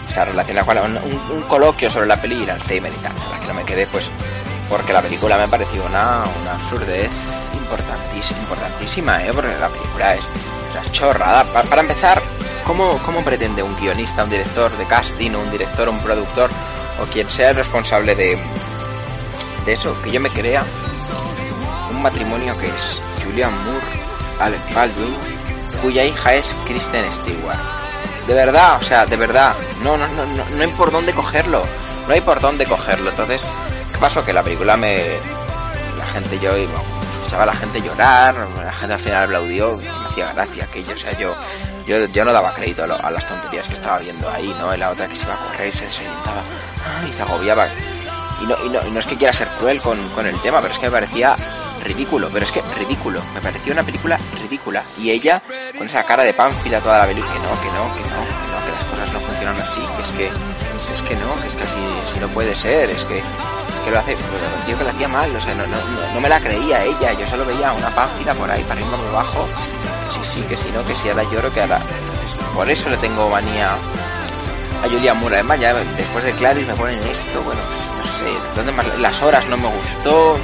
[0.03, 3.41] se relaciona con un, coloquio sobre la peli y el Alzheimer y tal, a la
[3.41, 4.07] que no me quedé pues
[4.69, 7.11] porque la película me pareció una, una absurdez
[7.55, 9.31] importantísima, importantísima, ¿eh?
[9.33, 10.23] porque la película es
[10.93, 11.45] chorrada.
[11.45, 12.23] Para, empezar,
[12.65, 16.51] ¿cómo, ¿cómo pretende un guionista, un director de casting, un director, un productor
[17.01, 18.39] o quien sea el responsable de,
[19.65, 20.63] de eso, que yo me crea
[21.91, 23.87] un matrimonio que es Julian Moore,
[24.41, 25.15] Alec Baldwin,
[25.83, 27.59] cuya hija es Kristen Stewart.
[28.27, 31.65] De verdad, o sea, de verdad, no, no, no, no, no hay por dónde cogerlo,
[32.07, 33.11] no hay por dónde cogerlo.
[33.11, 33.43] Entonces,
[33.91, 34.23] ¿qué pasó?
[34.23, 35.19] Que la película me,
[35.97, 40.33] la gente yo, escuchaba a la gente llorar, la gente al final aplaudió, me hacía
[40.33, 41.35] gracia aquello, o sea, yo,
[41.87, 44.73] yo, yo no daba crédito a, las tonterías que estaba viendo ahí, ¿no?
[44.73, 46.43] En la otra que se iba a correr y se desorientaba,
[47.09, 47.69] y se agobiaba.
[48.41, 50.61] Y no, y no, y no es que quiera ser cruel con, con el tema,
[50.61, 51.35] pero es que me parecía
[51.85, 53.23] ridículo, pero es que ridículo.
[53.35, 54.83] Me pareció una película ridícula.
[54.99, 55.43] Y ella,
[55.77, 58.47] con esa cara de pánfila toda la película, que no, que no, que no, que
[58.49, 60.27] no, que las cosas no funcionan así, que es que,
[60.95, 63.25] es que no, que es que así, no puede ser, es que, es
[63.85, 65.77] que lo hace, me pareció que lo hacía mal, o sea, no, no,
[66.15, 69.07] no, me la creía ella, yo solo veía una pánfila por ahí, para arriba, por
[69.09, 69.49] abajo,
[70.13, 71.81] que sí, sí, que si no, que si ahora lloro, que ahora...
[72.55, 73.75] Por eso le tengo manía
[74.83, 75.37] a Julia Moore.
[75.37, 77.61] Además, ya después de Clarice me ponen esto, bueno,
[77.99, 78.99] no sé, ¿dónde más?
[78.99, 80.39] Las horas no me gustó,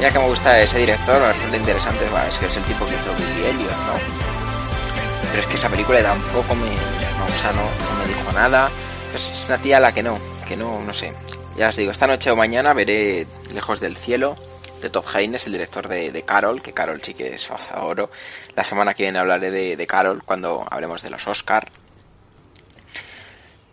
[0.00, 3.14] ya que me gusta ese director, bastante interesante, es que es el tipo que hizo
[3.14, 3.94] Billy Elliot, ¿no?
[5.30, 8.70] Pero es que esa película tampoco me, no, o sea, no, me dijo nada.
[9.14, 11.12] Es una tía a la que no, que no, no sé.
[11.56, 14.36] Ya os digo, esta noche o mañana veré Lejos del Cielo
[14.82, 18.10] de Top Haynes, el director de, de, Carol, que Carol sí que es oro.
[18.54, 21.70] La semana que viene hablaré de, de Carol cuando hablemos de los Oscar.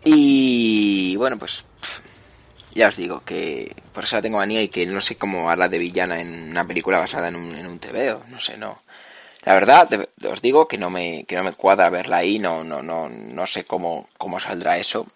[0.02, 1.64] Y bueno, pues
[2.74, 5.68] ya os digo que por eso la tengo manía y que no sé cómo hará
[5.68, 7.80] de villana en una película basada en un, en un
[8.28, 8.82] no sé, no.
[9.44, 9.88] La verdad,
[10.28, 13.46] os digo que no me, que no me cuadra verla ahí, no, no, no, no
[13.46, 15.06] sé cómo, cómo saldrá eso.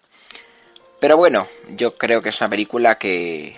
[0.99, 3.55] Pero bueno, yo creo que es una película que,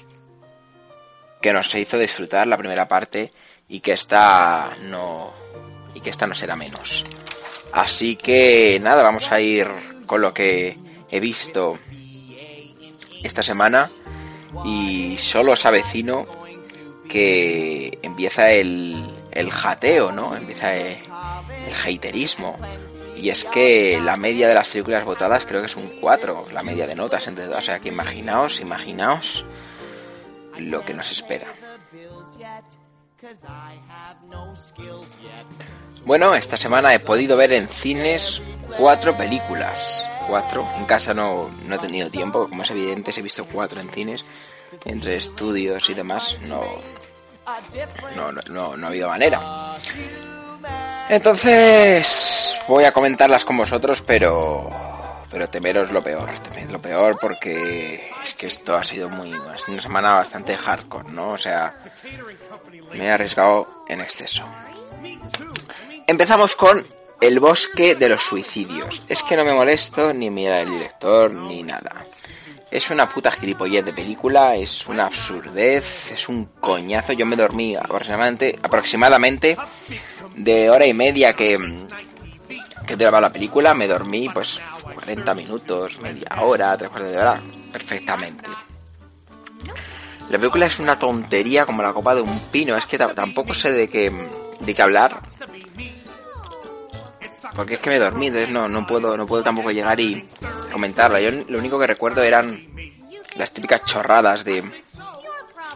[1.42, 3.32] que nos hizo disfrutar la primera parte
[3.68, 5.34] y que esta no,
[5.94, 7.04] y que esta no será menos.
[7.74, 9.68] Así que nada, vamos a ir
[10.06, 10.78] con lo que
[11.10, 11.80] he visto
[13.24, 13.90] esta semana
[14.66, 16.26] y solo os avecino
[17.08, 20.36] que empieza el, el jateo, ¿no?
[20.36, 20.98] Empieza el,
[21.86, 22.58] haterismo.
[23.16, 26.64] Y es que la media de las películas votadas creo que es un 4, la
[26.64, 27.60] media de notas entre todas.
[27.60, 29.46] O sea que imaginaos, imaginaos
[30.58, 31.48] lo que nos espera.
[36.06, 38.42] Bueno, esta semana he podido ver en cines
[38.78, 40.04] cuatro películas.
[40.32, 40.66] Cuatro.
[40.78, 44.24] En casa no, no he tenido tiempo, como es evidente, he visto cuatro en cines.
[44.86, 46.64] Entre estudios y demás, no,
[48.16, 49.76] no, no, no ha habido manera.
[51.10, 54.70] Entonces, voy a comentarlas con vosotros, pero
[55.30, 59.82] pero temeros lo peor, temed lo peor porque es que esto ha sido muy una
[59.82, 61.32] semana bastante hardcore, ¿no?
[61.32, 61.76] O sea,
[62.94, 64.46] me he arriesgado en exceso.
[66.08, 66.86] Empezamos con
[67.22, 69.06] El bosque de los suicidios.
[69.08, 72.04] Es que no me molesto ni mirar el director ni nada.
[72.72, 77.14] Es una puta gilipollez de película, es una absurdez, es un coñazo.
[77.14, 79.56] Yo me dormí aproximadamente, aproximadamente
[80.36, 81.60] de hora y media que,
[82.88, 84.60] que duraba la película, me dormí pues
[84.96, 87.40] 40 minutos, media hora, tres cuartos de hora,
[87.72, 88.50] perfectamente.
[90.32, 92.76] La película es una tontería como la copa de un pino.
[92.76, 94.12] Es que tampoco sé de qué,
[94.60, 95.22] de qué hablar.
[97.56, 100.28] Porque es que me he dormido, no, no puedo, no puedo tampoco llegar y
[100.72, 101.20] comentarla.
[101.20, 102.68] Yo lo único que recuerdo eran
[103.36, 104.64] las típicas chorradas de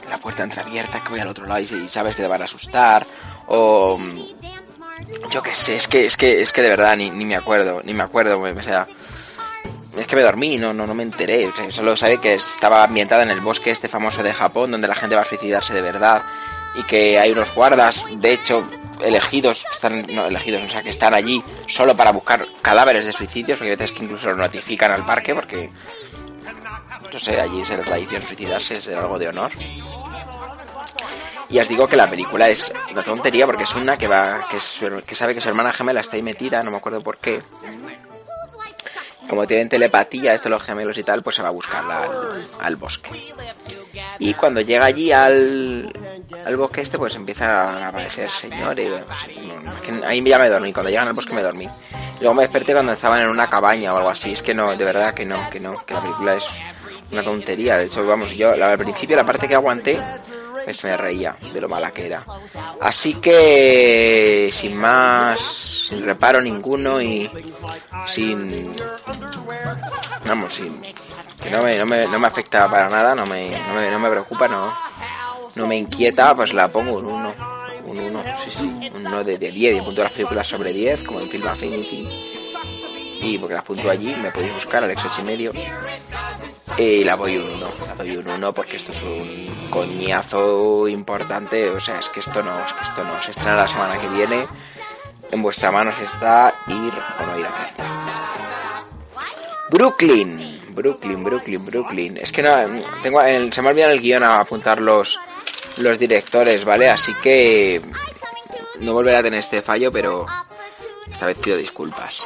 [0.10, 3.06] la puerta entreabierta que voy al otro lado y sabes que te van a asustar.
[3.48, 4.00] O
[5.32, 7.82] yo qué sé, es que, es que, es que de verdad ni, ni me acuerdo,
[7.84, 8.88] ni me acuerdo, o sea,
[9.98, 13.30] es que me dormí, no, no, no me enteré, solo sabe que estaba ambientada en
[13.30, 16.22] el bosque este famoso de Japón, donde la gente va a suicidarse de verdad,
[16.76, 18.68] y que hay unos guardas, de hecho,
[19.02, 23.58] elegidos, están, no elegidos, o sea, que están allí solo para buscar cadáveres de suicidios,
[23.58, 25.70] porque a veces que incluso lo notifican al parque, porque,
[27.12, 29.52] no sé, allí es la tradición suicidarse, es algo de honor.
[31.50, 35.16] Y os digo que la película es una tontería porque es una que va que
[35.16, 37.42] sabe que su hermana gemela está ahí metida, no me acuerdo por qué.
[39.30, 42.08] Como tienen telepatía, estos los gemelos y tal, pues se va a buscarla
[42.60, 43.10] al, bosque.
[44.20, 45.92] Y cuando llega allí al,
[46.46, 48.92] al bosque este, pues empieza a aparecer señores.
[49.78, 51.68] Pues, ahí ya me dormí, cuando llegan al bosque me dormí.
[52.20, 54.34] Luego me desperté cuando estaban en una cabaña o algo así.
[54.34, 56.46] Es que no, de verdad que no, que no, que la película es
[57.12, 57.78] una tontería.
[57.78, 60.00] De hecho, vamos, yo al principio la parte que aguanté
[60.66, 62.26] pues me reía de lo mala que era.
[62.82, 65.40] Así que, sin más,
[65.88, 67.30] sin reparo ninguno y
[68.08, 68.76] sin...
[70.26, 70.82] Vamos, sin...
[71.42, 74.00] Que no me, no me, no me afecta para nada, no me, no me, no
[74.00, 74.74] me preocupa, no,
[75.56, 77.36] no me inquieta, pues la pongo un 1.
[77.86, 79.78] Un 1, sí, sí, un 1 de, de 10.
[79.78, 82.35] Y punto las películas sobre 10, como en Film Affinity.
[83.22, 85.52] Y porque las punto allí, me podéis buscar, Alex 8 y medio.
[86.78, 91.70] Y la voy un 1, la doy un 1 porque esto es un coñazo importante.
[91.70, 94.08] O sea, es que esto no, es que esto no se estrena la semana que
[94.10, 94.48] viene.
[95.32, 98.86] En vuestra mano está ir o no ir a verla.
[99.72, 102.18] Brooklyn, Brooklyn, Brooklyn, Brooklyn.
[102.18, 102.52] Es que no,
[103.02, 105.18] tengo, se me ha olvidado el guion a apuntar los,
[105.78, 106.90] los directores, ¿vale?
[106.90, 107.82] Así que
[108.80, 110.26] no volveré a tener este fallo, pero
[111.12, 112.24] esta vez pido disculpas.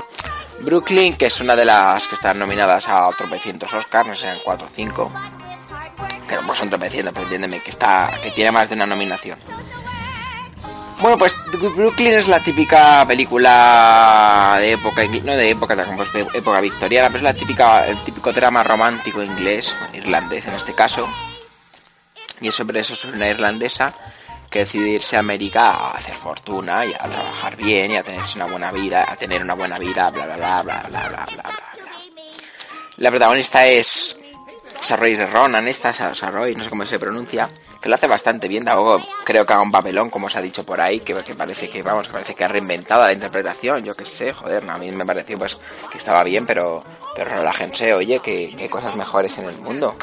[0.62, 4.68] Brooklyn, que es una de las que están nominadas a tropecientos Oscars, no sé, 4
[4.68, 5.12] o 5.
[6.28, 9.40] Que no pues son tropecientos, pero entiéndeme, que, está, que tiene más de una nominación.
[11.02, 17.08] Bueno, pues Brooklyn es la típica película de época, no de época, de época victoriana,
[17.08, 21.08] pero es la típica, el típico drama romántico inglés, irlandés en este caso.
[22.42, 23.94] Y sobre eso, es una irlandesa
[24.50, 28.22] que decide irse a América a hacer fortuna y a trabajar bien y a tener
[28.36, 31.44] una buena vida, a tener una buena vida, bla bla bla bla bla bla bla
[31.44, 31.70] bla.
[32.98, 34.18] La protagonista es
[34.82, 37.50] Saoirse Ronan, esta Saoirse, no sé cómo se pronuncia,
[37.82, 40.66] que lo hace bastante bien, luego creo que haga un papelón, como se ha dicho
[40.66, 43.94] por ahí, que, que parece que, vamos, que parece que ha reinventado la interpretación, yo
[43.94, 45.58] qué sé, joder, a mí me pareció pues
[45.92, 46.84] que estaba bien, pero,
[47.16, 49.96] pero relájense, oye, que, que hay cosas mejores en el mundo.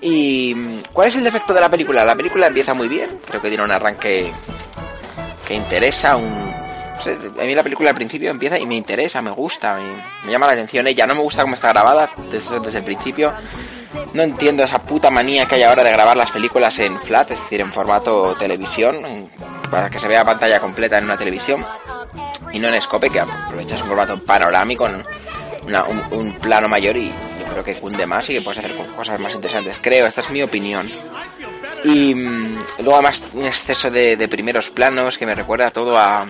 [0.00, 2.04] ¿Y cuál es el defecto de la película?
[2.04, 4.32] La película empieza muy bien, creo que tiene un arranque
[5.46, 6.54] que interesa, un...
[7.40, 9.78] a mí la película al principio empieza y me interesa, me gusta,
[10.24, 13.32] me, llama la atención ella, no me gusta cómo está grabada desde, desde el principio,
[14.12, 17.40] no entiendo esa puta manía que hay ahora de grabar las películas en flat, es
[17.40, 18.94] decir, en formato televisión,
[19.70, 21.64] para que se vea pantalla completa en una televisión,
[22.52, 25.04] y no en scope, que aprovechas un formato panorámico, un,
[26.12, 27.12] un plano mayor y
[27.62, 29.78] creo que cunde más y que puedes hacer cosas más interesantes.
[29.80, 30.90] Creo, esta es mi opinión.
[31.84, 36.26] Y mm, luego además un exceso de, primeros planos que me recuerda todo a,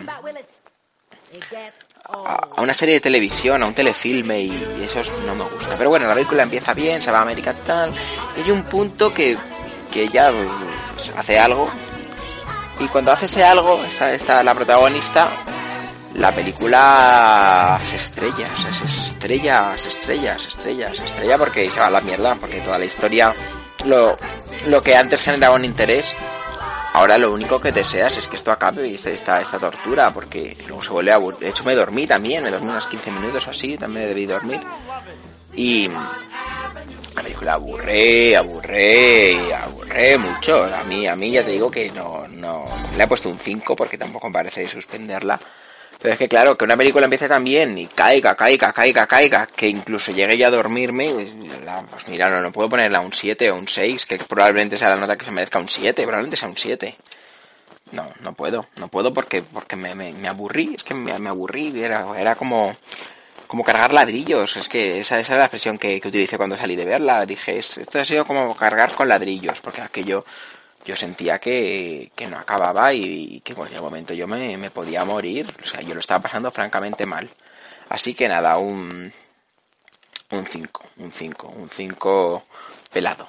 [2.05, 4.51] a, una serie de televisión, a un telefilme y,
[4.83, 5.77] eso no me gusta.
[5.77, 7.93] Pero bueno, la película empieza bien, se va a América tal,
[8.37, 9.37] y hay un punto que,
[9.93, 10.27] que ya
[10.95, 11.71] pues, hace algo
[12.81, 15.29] y cuando hace ese algo, está, está la protagonista
[16.19, 21.87] la película se estrella, se estrella, se estrella, se estrella, se estrella porque se va
[21.87, 23.33] a la mierda, porque toda la historia,
[23.85, 24.17] lo,
[24.67, 26.13] lo que antes generaba un interés,
[26.95, 30.83] ahora lo único que deseas es que esto acabe y esta, esta tortura, porque luego
[30.83, 34.09] se vuelve a De hecho me dormí también, me dormí unos 15 minutos así, también
[34.09, 34.61] debí dormir.
[35.55, 40.65] Y la película aburré, aburré, aburré mucho.
[40.65, 42.65] A mí, a mí ya te digo que no, no,
[42.97, 45.39] le he puesto un 5 porque tampoco me parece suspenderla
[46.01, 49.47] pero es que claro, que una película empiece tan bien y caiga, caiga, caiga, caiga,
[49.47, 53.57] que incluso llegue ya a dormirme, pues, mira, no, no puedo ponerla un 7 o
[53.57, 56.57] un 6, que probablemente sea la nota que se merezca un 7, probablemente sea un
[56.57, 56.97] 7.
[57.91, 61.73] No, no puedo, no puedo porque, porque me, me, aburrí, es que me, me aburrí,
[61.83, 62.77] era, era como,
[63.49, 66.77] como cargar ladrillos, es que esa, esa es la expresión que, que utilicé cuando salí
[66.77, 70.25] de verla, dije, esto ha sido como cargar con ladrillos, porque aquello
[70.85, 75.05] yo sentía que, que no acababa y, que en cualquier momento yo me, me, podía
[75.05, 75.47] morir.
[75.63, 77.29] O sea, yo lo estaba pasando francamente mal.
[77.89, 79.13] Así que nada, un
[80.31, 82.45] un 5, un 5, un 5
[82.93, 83.29] pelado.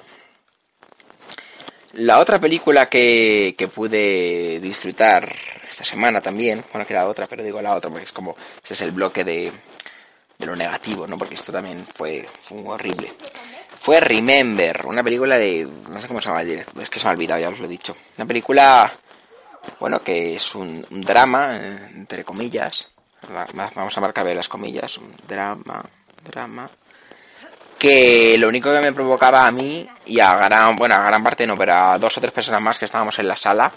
[1.94, 5.32] La otra película que, que pude disfrutar
[5.68, 8.80] esta semana también, bueno, queda otra, pero digo la otra porque es como, este es
[8.82, 9.52] el bloque de,
[10.38, 11.18] de lo negativo, ¿no?
[11.18, 12.28] Porque esto también fue
[12.64, 13.12] horrible.
[13.80, 17.14] Fue Remember, una película de, no sé cómo se llama, es que se me ha
[17.14, 17.96] olvidado, ya os lo he dicho.
[18.18, 18.92] Una película,
[19.78, 22.90] bueno, que es un, un drama, eh, entre comillas,
[23.74, 25.82] vamos a marcar las comillas, un drama,
[26.22, 26.68] drama,
[27.78, 31.46] que lo único que me provocaba a mí y a gran, bueno, a gran parte
[31.46, 33.72] no, pero a dos o tres personas más que estábamos en la sala,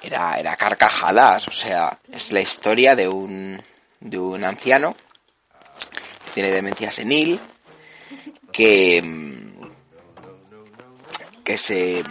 [0.00, 3.60] era, era carcajadas, o sea, es la historia de un,
[3.98, 4.94] de un anciano
[6.34, 7.40] tiene demencia senil,
[8.58, 9.00] que,
[11.44, 12.02] que se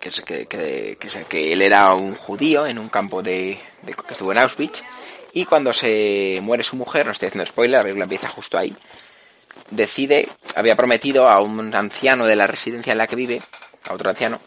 [0.00, 0.10] que,
[0.46, 4.38] que, que, que, él era un judío en un campo de, de, que estuvo en
[4.38, 4.82] Auschwitz
[5.34, 8.74] y cuando se muere su mujer, no estoy haciendo spoiler, la película empieza justo ahí,
[9.70, 13.42] decide, había prometido a un anciano de la residencia en la que vive,
[13.86, 14.40] a otro anciano,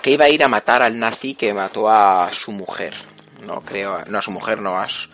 [0.00, 2.94] que iba a ir a matar al nazi que mató a su mujer.
[3.42, 5.06] No creo, no a su mujer, no a su,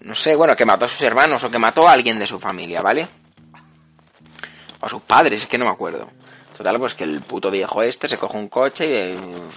[0.00, 2.38] no sé, bueno, que mató a sus hermanos o que mató a alguien de su
[2.38, 3.08] familia, ¿vale?
[4.80, 6.08] O a sus padres, es que no me acuerdo.
[6.56, 9.14] Total, pues que el puto viejo este se coge un coche,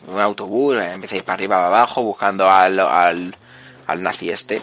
[0.08, 3.36] un autobús, empieza a ir para arriba, para abajo, buscando al, al,
[3.88, 4.62] al nazi este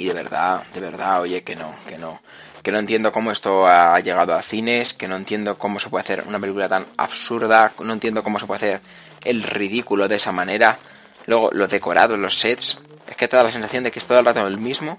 [0.00, 2.20] y de verdad, de verdad, oye, que no, que no.
[2.62, 6.02] Que no entiendo cómo esto ha llegado a cines, que no entiendo cómo se puede
[6.02, 8.80] hacer una película tan absurda, no entiendo cómo se puede hacer
[9.24, 10.78] el ridículo de esa manera.
[11.26, 12.78] Luego, los decorados, los sets,
[13.10, 14.98] es que te da la sensación de que es todo el rato el mismo,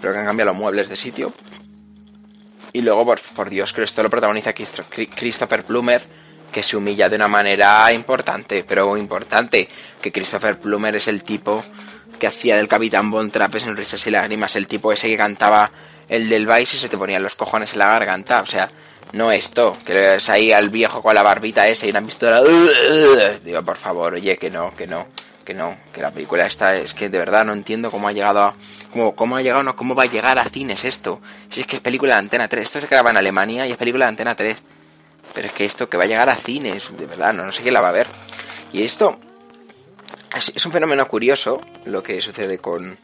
[0.00, 1.32] pero que han cambiado los muebles de sitio.
[2.72, 6.02] Y luego, por, por Dios, que esto lo protagoniza Christopher Plummer,
[6.50, 9.68] que se humilla de una manera importante, pero importante,
[10.00, 11.64] que Christopher Plummer es el tipo
[12.18, 15.70] que hacía del Capitán Von Trappes en Risas y Lágrimas, el tipo ese que cantaba
[16.08, 18.68] el del Vice y se te ponían los cojones en la garganta, o sea,
[19.12, 22.42] no esto, que es ahí al viejo con la barbita ese y una pistola,
[23.42, 25.08] digo, por favor, oye, que no, que no,
[25.42, 28.40] que no, que la película esta es que de verdad no entiendo cómo ha llegado
[28.40, 28.54] a,
[28.92, 31.20] cómo, cómo ha llegado, no, cómo va a llegar a cines esto,
[31.50, 33.76] si es que es película de Antena 3, esto se graba en Alemania y es
[33.76, 34.56] película de Antena 3,
[35.34, 37.62] pero es que esto que va a llegar a cines, de verdad, no, no sé
[37.62, 38.06] quién la va a ver,
[38.72, 39.18] y esto
[40.54, 42.98] es un fenómeno curioso lo que sucede con,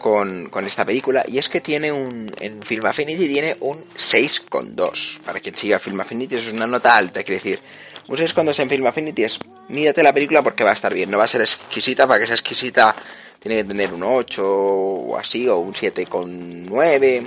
[0.00, 5.20] con, con, esta película y es que tiene un en Film Affinity tiene un 6,2
[5.20, 7.60] para quien siga Film Affinity es una nota alta quiere decir
[8.08, 9.38] un 6,2 en Film Affinity es
[9.68, 12.26] mírate la película porque va a estar bien no va a ser exquisita para que
[12.26, 12.94] sea exquisita
[13.38, 17.26] tiene que tener un 8 o así o un 7,9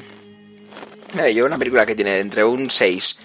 [1.33, 3.17] yo una película que tiene entre un 6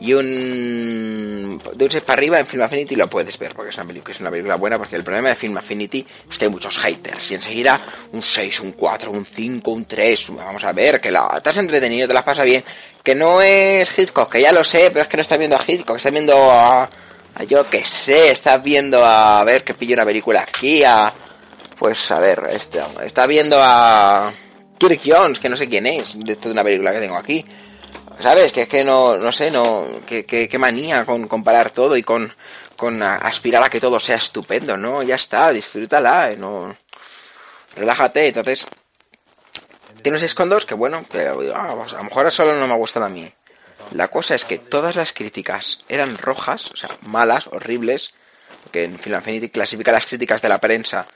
[0.00, 3.76] y un de un 6 para arriba en Film Affinity lo puedes ver porque es
[3.76, 6.50] una película, es una película buena porque el problema de Film Affinity es que hay
[6.50, 7.80] muchos haters y enseguida
[8.12, 12.08] un 6, un 4, un 5, un 3 vamos a ver que la, has entretenido,
[12.08, 12.64] te la pasa bien
[13.02, 15.64] que no es Hitchcock, que ya lo sé pero es que no estás viendo a
[15.66, 16.88] Hitchcock, estás viendo a
[17.48, 21.12] yo que sé, estás viendo a, a ver que pillo una película aquí a
[21.78, 24.32] pues a ver, este, está viendo a
[24.78, 27.44] Kirk Jones, que no sé quién es, de una película que tengo aquí
[28.20, 28.52] ¿Sabes?
[28.52, 32.32] Que es que no, no sé, no, que, manía con comparar todo y con,
[32.76, 35.02] con aspirar a que todo sea estupendo, ¿no?
[35.02, 36.76] Ya está, disfrútala, no,
[37.74, 38.66] relájate, entonces,
[40.02, 42.76] tienes 6 con que bueno, que ah, pues a lo mejor solo no me ha
[42.76, 43.32] gustado a mí.
[43.92, 48.12] La cosa es que todas las críticas eran rojas, o sea, malas, horribles,
[48.62, 51.06] porque en Film Affinity clasifica las críticas de la prensa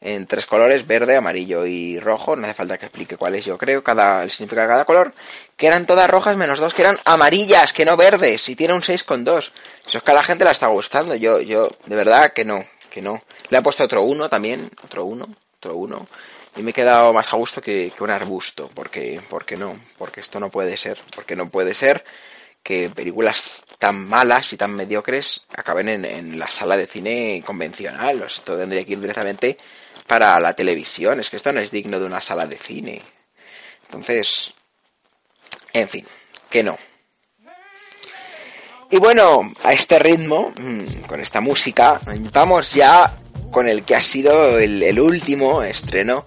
[0.00, 3.56] en tres colores, verde, amarillo y rojo, no hace falta que explique cuál es yo
[3.56, 5.14] creo, cada, el significado de cada color,
[5.56, 8.82] que eran todas rojas menos dos que eran amarillas, que no verdes, y tiene un
[8.82, 9.50] 6,2.
[9.86, 12.64] Eso es que a la gente la está gustando, yo, yo, de verdad que no,
[12.90, 13.22] que no.
[13.48, 16.06] Le he puesto otro uno también, otro uno, otro uno,
[16.56, 20.20] y me he quedado más a gusto que, que un arbusto, porque, porque no, porque
[20.20, 22.04] esto no puede ser, porque no puede ser
[22.62, 28.22] que películas tan malas y tan mediocres acaben en, en la sala de cine convencional.
[28.22, 29.58] Esto tendría que ir directamente
[30.06, 31.20] para la televisión.
[31.20, 33.02] Es que esto no es digno de una sala de cine.
[33.84, 34.54] Entonces,
[35.74, 36.06] en fin,
[36.48, 36.78] que no.
[38.90, 42.00] Y bueno, a este ritmo, mm, con esta música,
[42.32, 43.18] vamos ya
[43.50, 46.26] con el que ha sido el, último estreno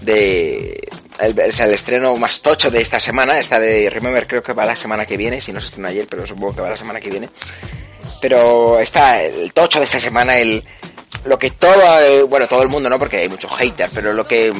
[0.00, 0.88] de...
[1.18, 4.76] El, el, estreno más tocho de esta semana, esta de Remember creo que va la
[4.76, 7.10] semana que viene, si no se estrenó ayer, pero supongo que va la semana que
[7.10, 7.30] viene.
[8.20, 10.62] Pero está el tocho de esta semana, el,
[11.24, 12.98] lo que todo, eh, bueno, todo el mundo, ¿no?
[12.98, 14.52] Porque hay muchos haters, pero lo que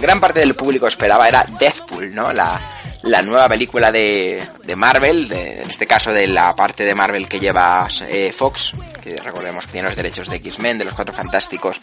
[0.00, 2.32] gran parte del público esperaba era Deathpool, ¿no?
[2.32, 2.60] La,
[3.06, 7.28] la nueva película de, de Marvel, de, en este caso de la parte de Marvel
[7.28, 11.14] que lleva eh, Fox, que recordemos que tiene los derechos de X-Men, de los Cuatro
[11.14, 11.80] Fantásticos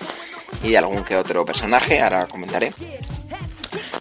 [0.63, 2.74] y de algún que otro personaje, ahora comentaré.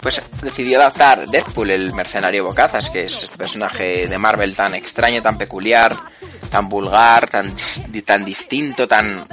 [0.00, 5.22] pues decidió adaptar Deadpool, el mercenario bocazas, que es este personaje de Marvel tan extraño,
[5.22, 5.96] tan peculiar,
[6.50, 7.54] tan vulgar, tan,
[8.04, 9.26] tan distinto, tan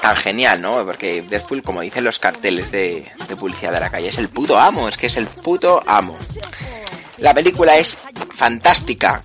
[0.00, 0.84] tan genial, ¿no?
[0.84, 4.56] Porque Deadpool, como dicen los carteles de, de publicidad de la calle, es el puto
[4.56, 6.16] amo, es que es el puto amo.
[7.18, 7.98] La película es
[8.34, 9.22] fantástica.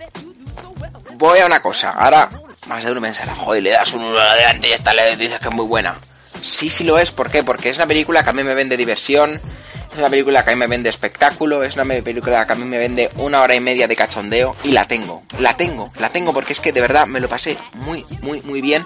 [1.16, 2.30] Voy a una cosa, ahora
[2.68, 5.56] más de uno pensará, joder, le das un adelante y esta le dices que es
[5.56, 6.00] muy buena.
[6.44, 7.44] Sí, sí lo es, ¿por qué?
[7.44, 10.54] Porque es una película que a mí me vende diversión, es una película que a
[10.54, 13.60] mí me vende espectáculo, es una película que a mí me vende una hora y
[13.60, 17.06] media de cachondeo y la tengo, la tengo, la tengo porque es que de verdad
[17.06, 18.86] me lo pasé muy, muy, muy bien.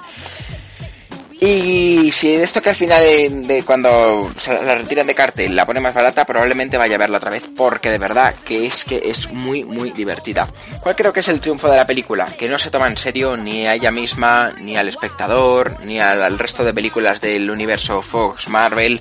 [1.39, 3.03] Y si esto que al final
[3.47, 7.17] de, cuando se la retiran de cartel la pone más barata, probablemente vaya a verla
[7.17, 10.47] otra vez, porque de verdad que es que es muy, muy divertida.
[10.81, 12.25] ¿Cuál creo que es el triunfo de la película?
[12.25, 16.39] Que no se toma en serio ni a ella misma, ni al espectador, ni al,
[16.39, 18.99] resto de películas del universo Fox, Marvel.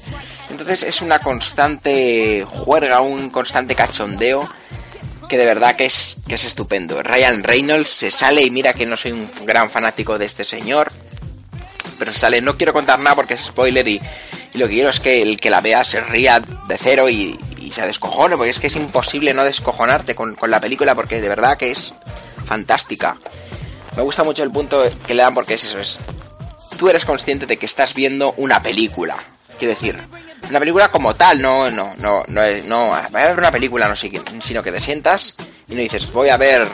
[0.51, 4.47] Entonces es una constante juerga, un constante cachondeo
[5.27, 7.03] que de verdad que es, que es estupendo.
[7.03, 10.93] Ryan Reynolds se sale y mira que no soy un gran fanático de este señor,
[11.99, 14.01] pero sale, no quiero contar nada porque es spoiler y,
[14.55, 17.39] lo que quiero es que el que la vea se ría de cero y,
[17.71, 21.59] se descojone, porque es que es imposible no descojonarte con, la película porque de verdad
[21.59, 21.93] que es
[22.45, 23.17] fantástica.
[23.97, 25.99] Me gusta mucho el punto que le dan porque es eso, es...
[26.79, 29.17] Tú eres consciente de que estás viendo una película.
[29.59, 29.99] Quiero decir,
[30.49, 33.97] una película como tal, no, no, no, no, no, voy a ver una película, no
[33.97, 35.35] sino que te sientas
[35.69, 36.71] y no dices, voy a ver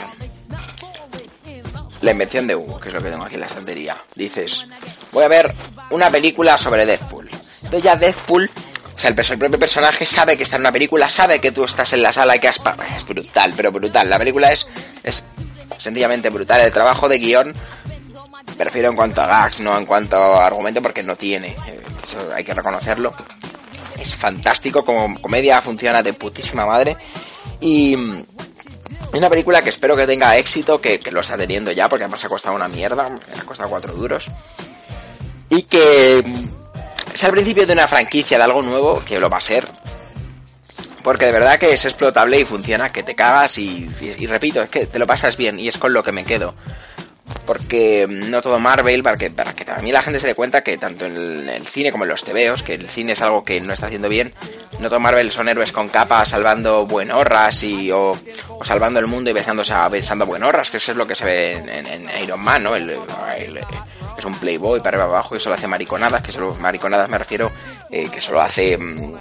[2.03, 3.96] la invención de Hugo, que es lo que tengo aquí en la estantería.
[4.14, 4.66] Dices,
[5.12, 5.55] voy a ver
[5.90, 7.30] una película sobre Deadpool.
[7.30, 8.50] Entonces ya Deadpool,
[8.96, 11.92] o sea, el, propio personaje sabe que está en una película, sabe que tú estás
[11.92, 12.61] en la sala y que has...
[12.96, 14.11] Es brutal, pero brutal.
[14.11, 14.66] La película es,
[15.03, 15.24] es
[15.78, 16.61] sencillamente brutal.
[16.61, 17.53] El trabajo de guion,
[18.59, 21.57] prefiero en cuanto a gags, no en cuanto a argumento, porque no tiene.
[21.66, 23.14] Eh, eso hay que reconocerlo.
[23.98, 26.96] Es fantástico, como comedia funciona de putísima madre.
[27.61, 27.96] Y,
[29.12, 32.28] una película que espero que tenga éxito, que, lo está teniendo ya, porque además ha
[32.28, 34.26] costado una mierda, ha costado cuatro duros.
[35.49, 39.38] Y que mm, es el principio de una franquicia, de algo nuevo, que lo va
[39.38, 39.68] a ser.
[41.03, 44.70] Porque de verdad que es explotable y funciona, que te cagas y, y repito, es
[44.70, 46.55] que te lo pasas bien y es con lo que me quedo
[47.47, 50.78] porque no todo Marvel, para que, para que también la gente se dé cuenta que
[50.78, 53.72] tanto en el, cine como en los tebeos, que el cine es algo que no
[53.72, 54.33] está haciendo bien,
[54.78, 58.12] no todo Marvel son héroes con capa salvando buenorras y, o,
[58.64, 61.53] salvando el mundo y besándose a, besando buenorras, que eso es lo que se ve
[61.55, 62.76] en, Iron Man, ¿no?
[62.76, 67.51] es un playboy para arriba abajo y solo hace mariconadas, que solo mariconadas me refiero,
[67.91, 69.14] eh, que solo hace mm,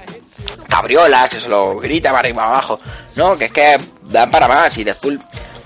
[0.68, 2.80] cabriolas, que solo grita para arriba abajo,
[3.16, 5.20] no, que es que dan para más y Deadpool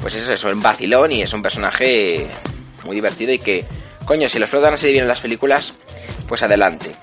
[0.06, 2.28] pues es eso, es un vacilón y es un personaje
[2.84, 3.66] muy divertido y que,
[4.06, 5.74] coño, si lo explotan así bien en las películas,
[6.28, 6.96] pues adelante.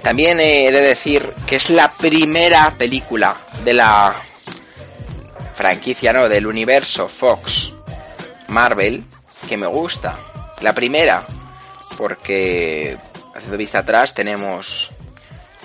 [0.00, 4.22] También he de decir que es la primera película de la
[5.54, 6.26] franquicia, ¿no?
[6.26, 7.74] Del universo Fox
[8.48, 9.04] Marvel
[9.46, 10.18] que me gusta.
[10.62, 11.26] La primera,
[11.98, 12.96] porque
[13.34, 14.90] haciendo vista atrás tenemos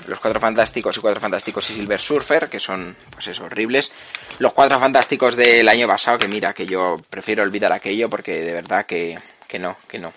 [0.08, 3.92] los Cuatro Fantásticos y Cuatro Fantásticos y Silver Surfer, que son, pues es horribles.
[4.40, 8.54] Los Cuatro Fantásticos del año pasado, que mira, que yo prefiero olvidar aquello porque de
[8.54, 10.14] verdad que, que no, que no.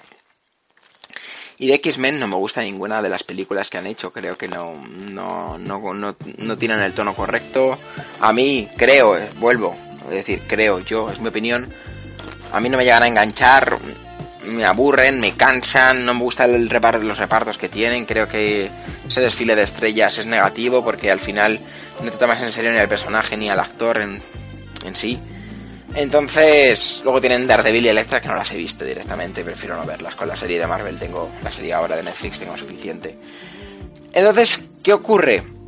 [1.59, 4.49] Y de X-Men no me gusta ninguna de las películas que han hecho, creo que
[4.49, 7.79] no, no, no, no, no tienen el tono correcto.
[8.19, 9.77] A mí, creo, eh, vuelvo,
[10.07, 11.71] a decir, creo yo, es mi opinión,
[12.51, 13.79] a mí no me llegan a enganchar
[14.45, 18.71] me aburren, me cansan, no me gusta el reparto, los repartos que tienen, creo que
[19.07, 21.61] ese desfile de estrellas es negativo porque al final
[22.03, 24.21] no te tomas en serio ni al personaje ni al actor en,
[24.85, 25.19] en sí.
[25.95, 30.15] Entonces, luego tienen Daredevil y Electra que no las he visto directamente, prefiero no verlas.
[30.15, 33.19] Con la serie de Marvel tengo, la serie ahora de Netflix tengo suficiente.
[34.13, 35.60] Entonces, ¿qué ocurre?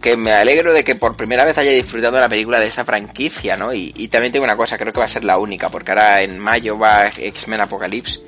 [0.00, 3.56] Que me alegro de que por primera vez haya disfrutado la película de esta franquicia,
[3.56, 3.72] ¿no?
[3.72, 6.38] Y, también tengo una cosa, creo que va a ser la única, porque ahora en
[6.38, 8.20] mayo va X-Men Apocalypse,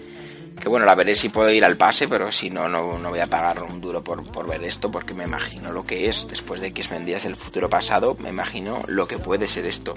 [0.61, 3.27] que bueno, la veré si puedo ir al pase, pero si no, no, voy a
[3.27, 6.69] pagar un duro por, por ver esto, porque me imagino lo que es, después de
[6.69, 9.95] X-Men Días del Futuro Pasado, me imagino lo que puede ser esto.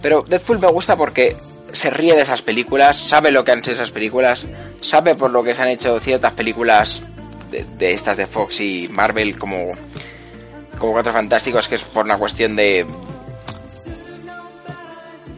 [0.00, 1.36] Pero Deadpool me gusta porque
[1.72, 4.46] se ríe de esas películas, sabe lo que han sido esas películas,
[4.80, 7.02] sabe por lo que se han hecho ciertas películas
[7.50, 9.72] de estas de Fox y Marvel como
[10.80, 12.84] como Cuatro Fantásticos, que es por una cuestión de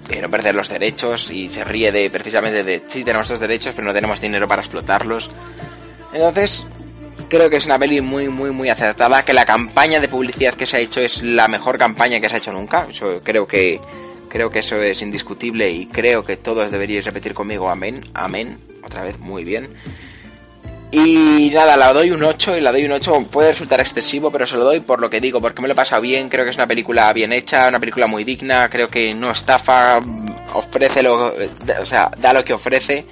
[0.08, 3.74] de no perder los derechos y se ríe de precisamente de sí tenemos estos derechos
[3.74, 5.30] pero no tenemos dinero para explotarlos.
[6.12, 6.64] Entonces
[7.28, 10.66] creo que es una peli muy muy muy acertada que la campaña de publicidad que
[10.66, 12.86] se ha hecho es la mejor campaña que se ha hecho nunca.
[12.90, 13.80] Eso creo que
[14.28, 19.02] creo que eso es indiscutible y creo que todos deberíais repetir conmigo amén amén otra
[19.02, 19.74] vez muy bien
[20.94, 23.28] Y nada, la doy un 8 y la doy un 8.
[23.30, 25.74] Puede resultar excesivo, pero se lo doy por lo que digo, porque me lo he
[25.74, 26.28] pasado bien.
[26.28, 28.68] Creo que es una película bien hecha, una película muy digna.
[28.68, 30.02] Creo que no estafa,
[30.52, 31.32] ofrece lo.
[31.80, 33.06] O sea, da lo que ofrece.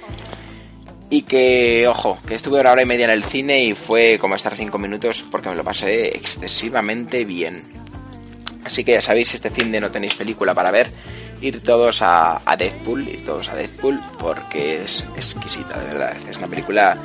[1.09, 4.35] Y que, ojo, que estuve una hora y media en el cine y fue como
[4.35, 7.63] estar 5 minutos porque me lo pasé excesivamente bien.
[8.63, 10.91] Así que ya sabéis, si este fin de no tenéis película para ver,
[11.41, 16.15] ir todos a, a Deadpool, ir todos a Deadpool porque es exquisita, de verdad.
[16.29, 16.95] Es una película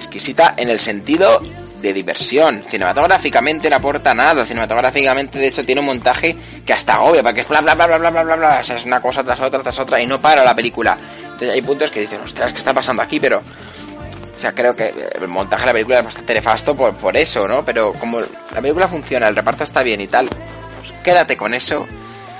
[0.00, 1.40] exquisita en el sentido
[1.80, 2.62] de diversión.
[2.68, 4.44] Cinematográficamente no aporta nada.
[4.44, 8.10] Cinematográficamente, de hecho, tiene un montaje que hasta agobia, porque es bla bla bla bla
[8.10, 10.44] bla bla bla O sea, es una cosa tras otra, tras otra, y no para
[10.44, 10.96] la película.
[11.22, 13.20] Entonces hay puntos que dicen, ostras, ¿qué está pasando aquí?
[13.20, 13.38] Pero.
[13.38, 17.46] O sea, creo que el montaje de la película es bastante nefasto por, por eso,
[17.46, 17.62] ¿no?
[17.62, 21.86] Pero como la película funciona, el reparto está bien y tal, pues quédate con eso.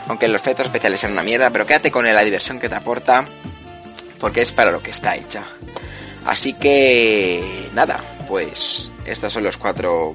[0.09, 3.27] Aunque los efectos especiales sean una mierda, pero quédate con la diversión que te aporta.
[4.19, 5.45] Porque es para lo que está hecha.
[6.25, 10.15] Así que nada, pues estas son las cuatro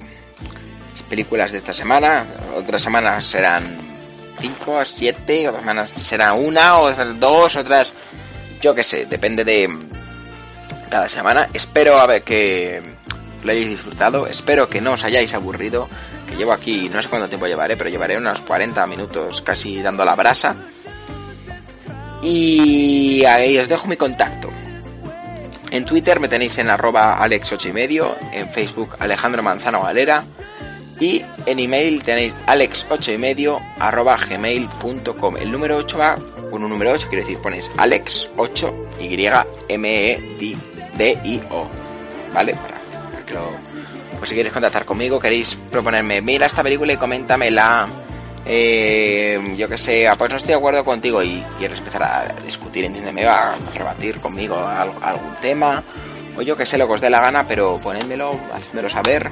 [1.10, 2.26] películas de esta semana.
[2.56, 3.78] Otras semanas serán
[4.40, 7.94] cinco, siete, otras semanas será una, otras dos, otras
[8.62, 9.70] yo qué sé, depende de
[10.90, 11.50] cada semana.
[11.54, 12.82] Espero a ver que
[13.44, 15.88] lo hayáis disfrutado, espero que no os hayáis aburrido,
[16.28, 20.04] que llevo aquí, no sé cuánto tiempo llevaré, pero llevaré unos 40 minutos casi dando
[20.04, 20.56] la brasa.
[22.24, 24.50] Y ahí os dejo mi contacto.
[25.72, 30.24] En Twitter me tenéis en arroba alex8 y medio, en Facebook Alejandro Manzano Galera
[31.00, 35.38] y en email tenéis alex8 y medio arroba gmail.com.
[35.38, 36.16] El número 8 va
[36.50, 39.26] con un número 8, quiere decir ponéis alex8 y
[39.68, 39.78] e
[42.34, 42.56] ¿vale?
[42.56, 43.52] Para, que lo,
[44.18, 48.05] pues si queréis contactar conmigo, queréis proponerme, mira esta película y coméntamela
[48.46, 52.36] eh, yo que sé, ah, pues no estoy de acuerdo contigo y quieres empezar a
[52.44, 55.84] discutir, entiéndeme, a rebatir conmigo algún tema,
[56.38, 59.32] o yo que sé lo que os dé la gana, pero ponédmelo, hacedmelo saber.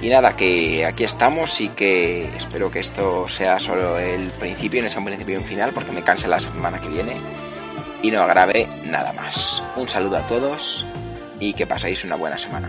[0.00, 4.88] Y nada, que aquí estamos y que espero que esto sea solo el principio, no
[4.88, 7.14] sea un principio y un final, porque me canse la semana que viene
[8.02, 9.62] y no agrave nada más.
[9.76, 10.84] Un saludo a todos
[11.38, 12.68] y que paséis una buena semana.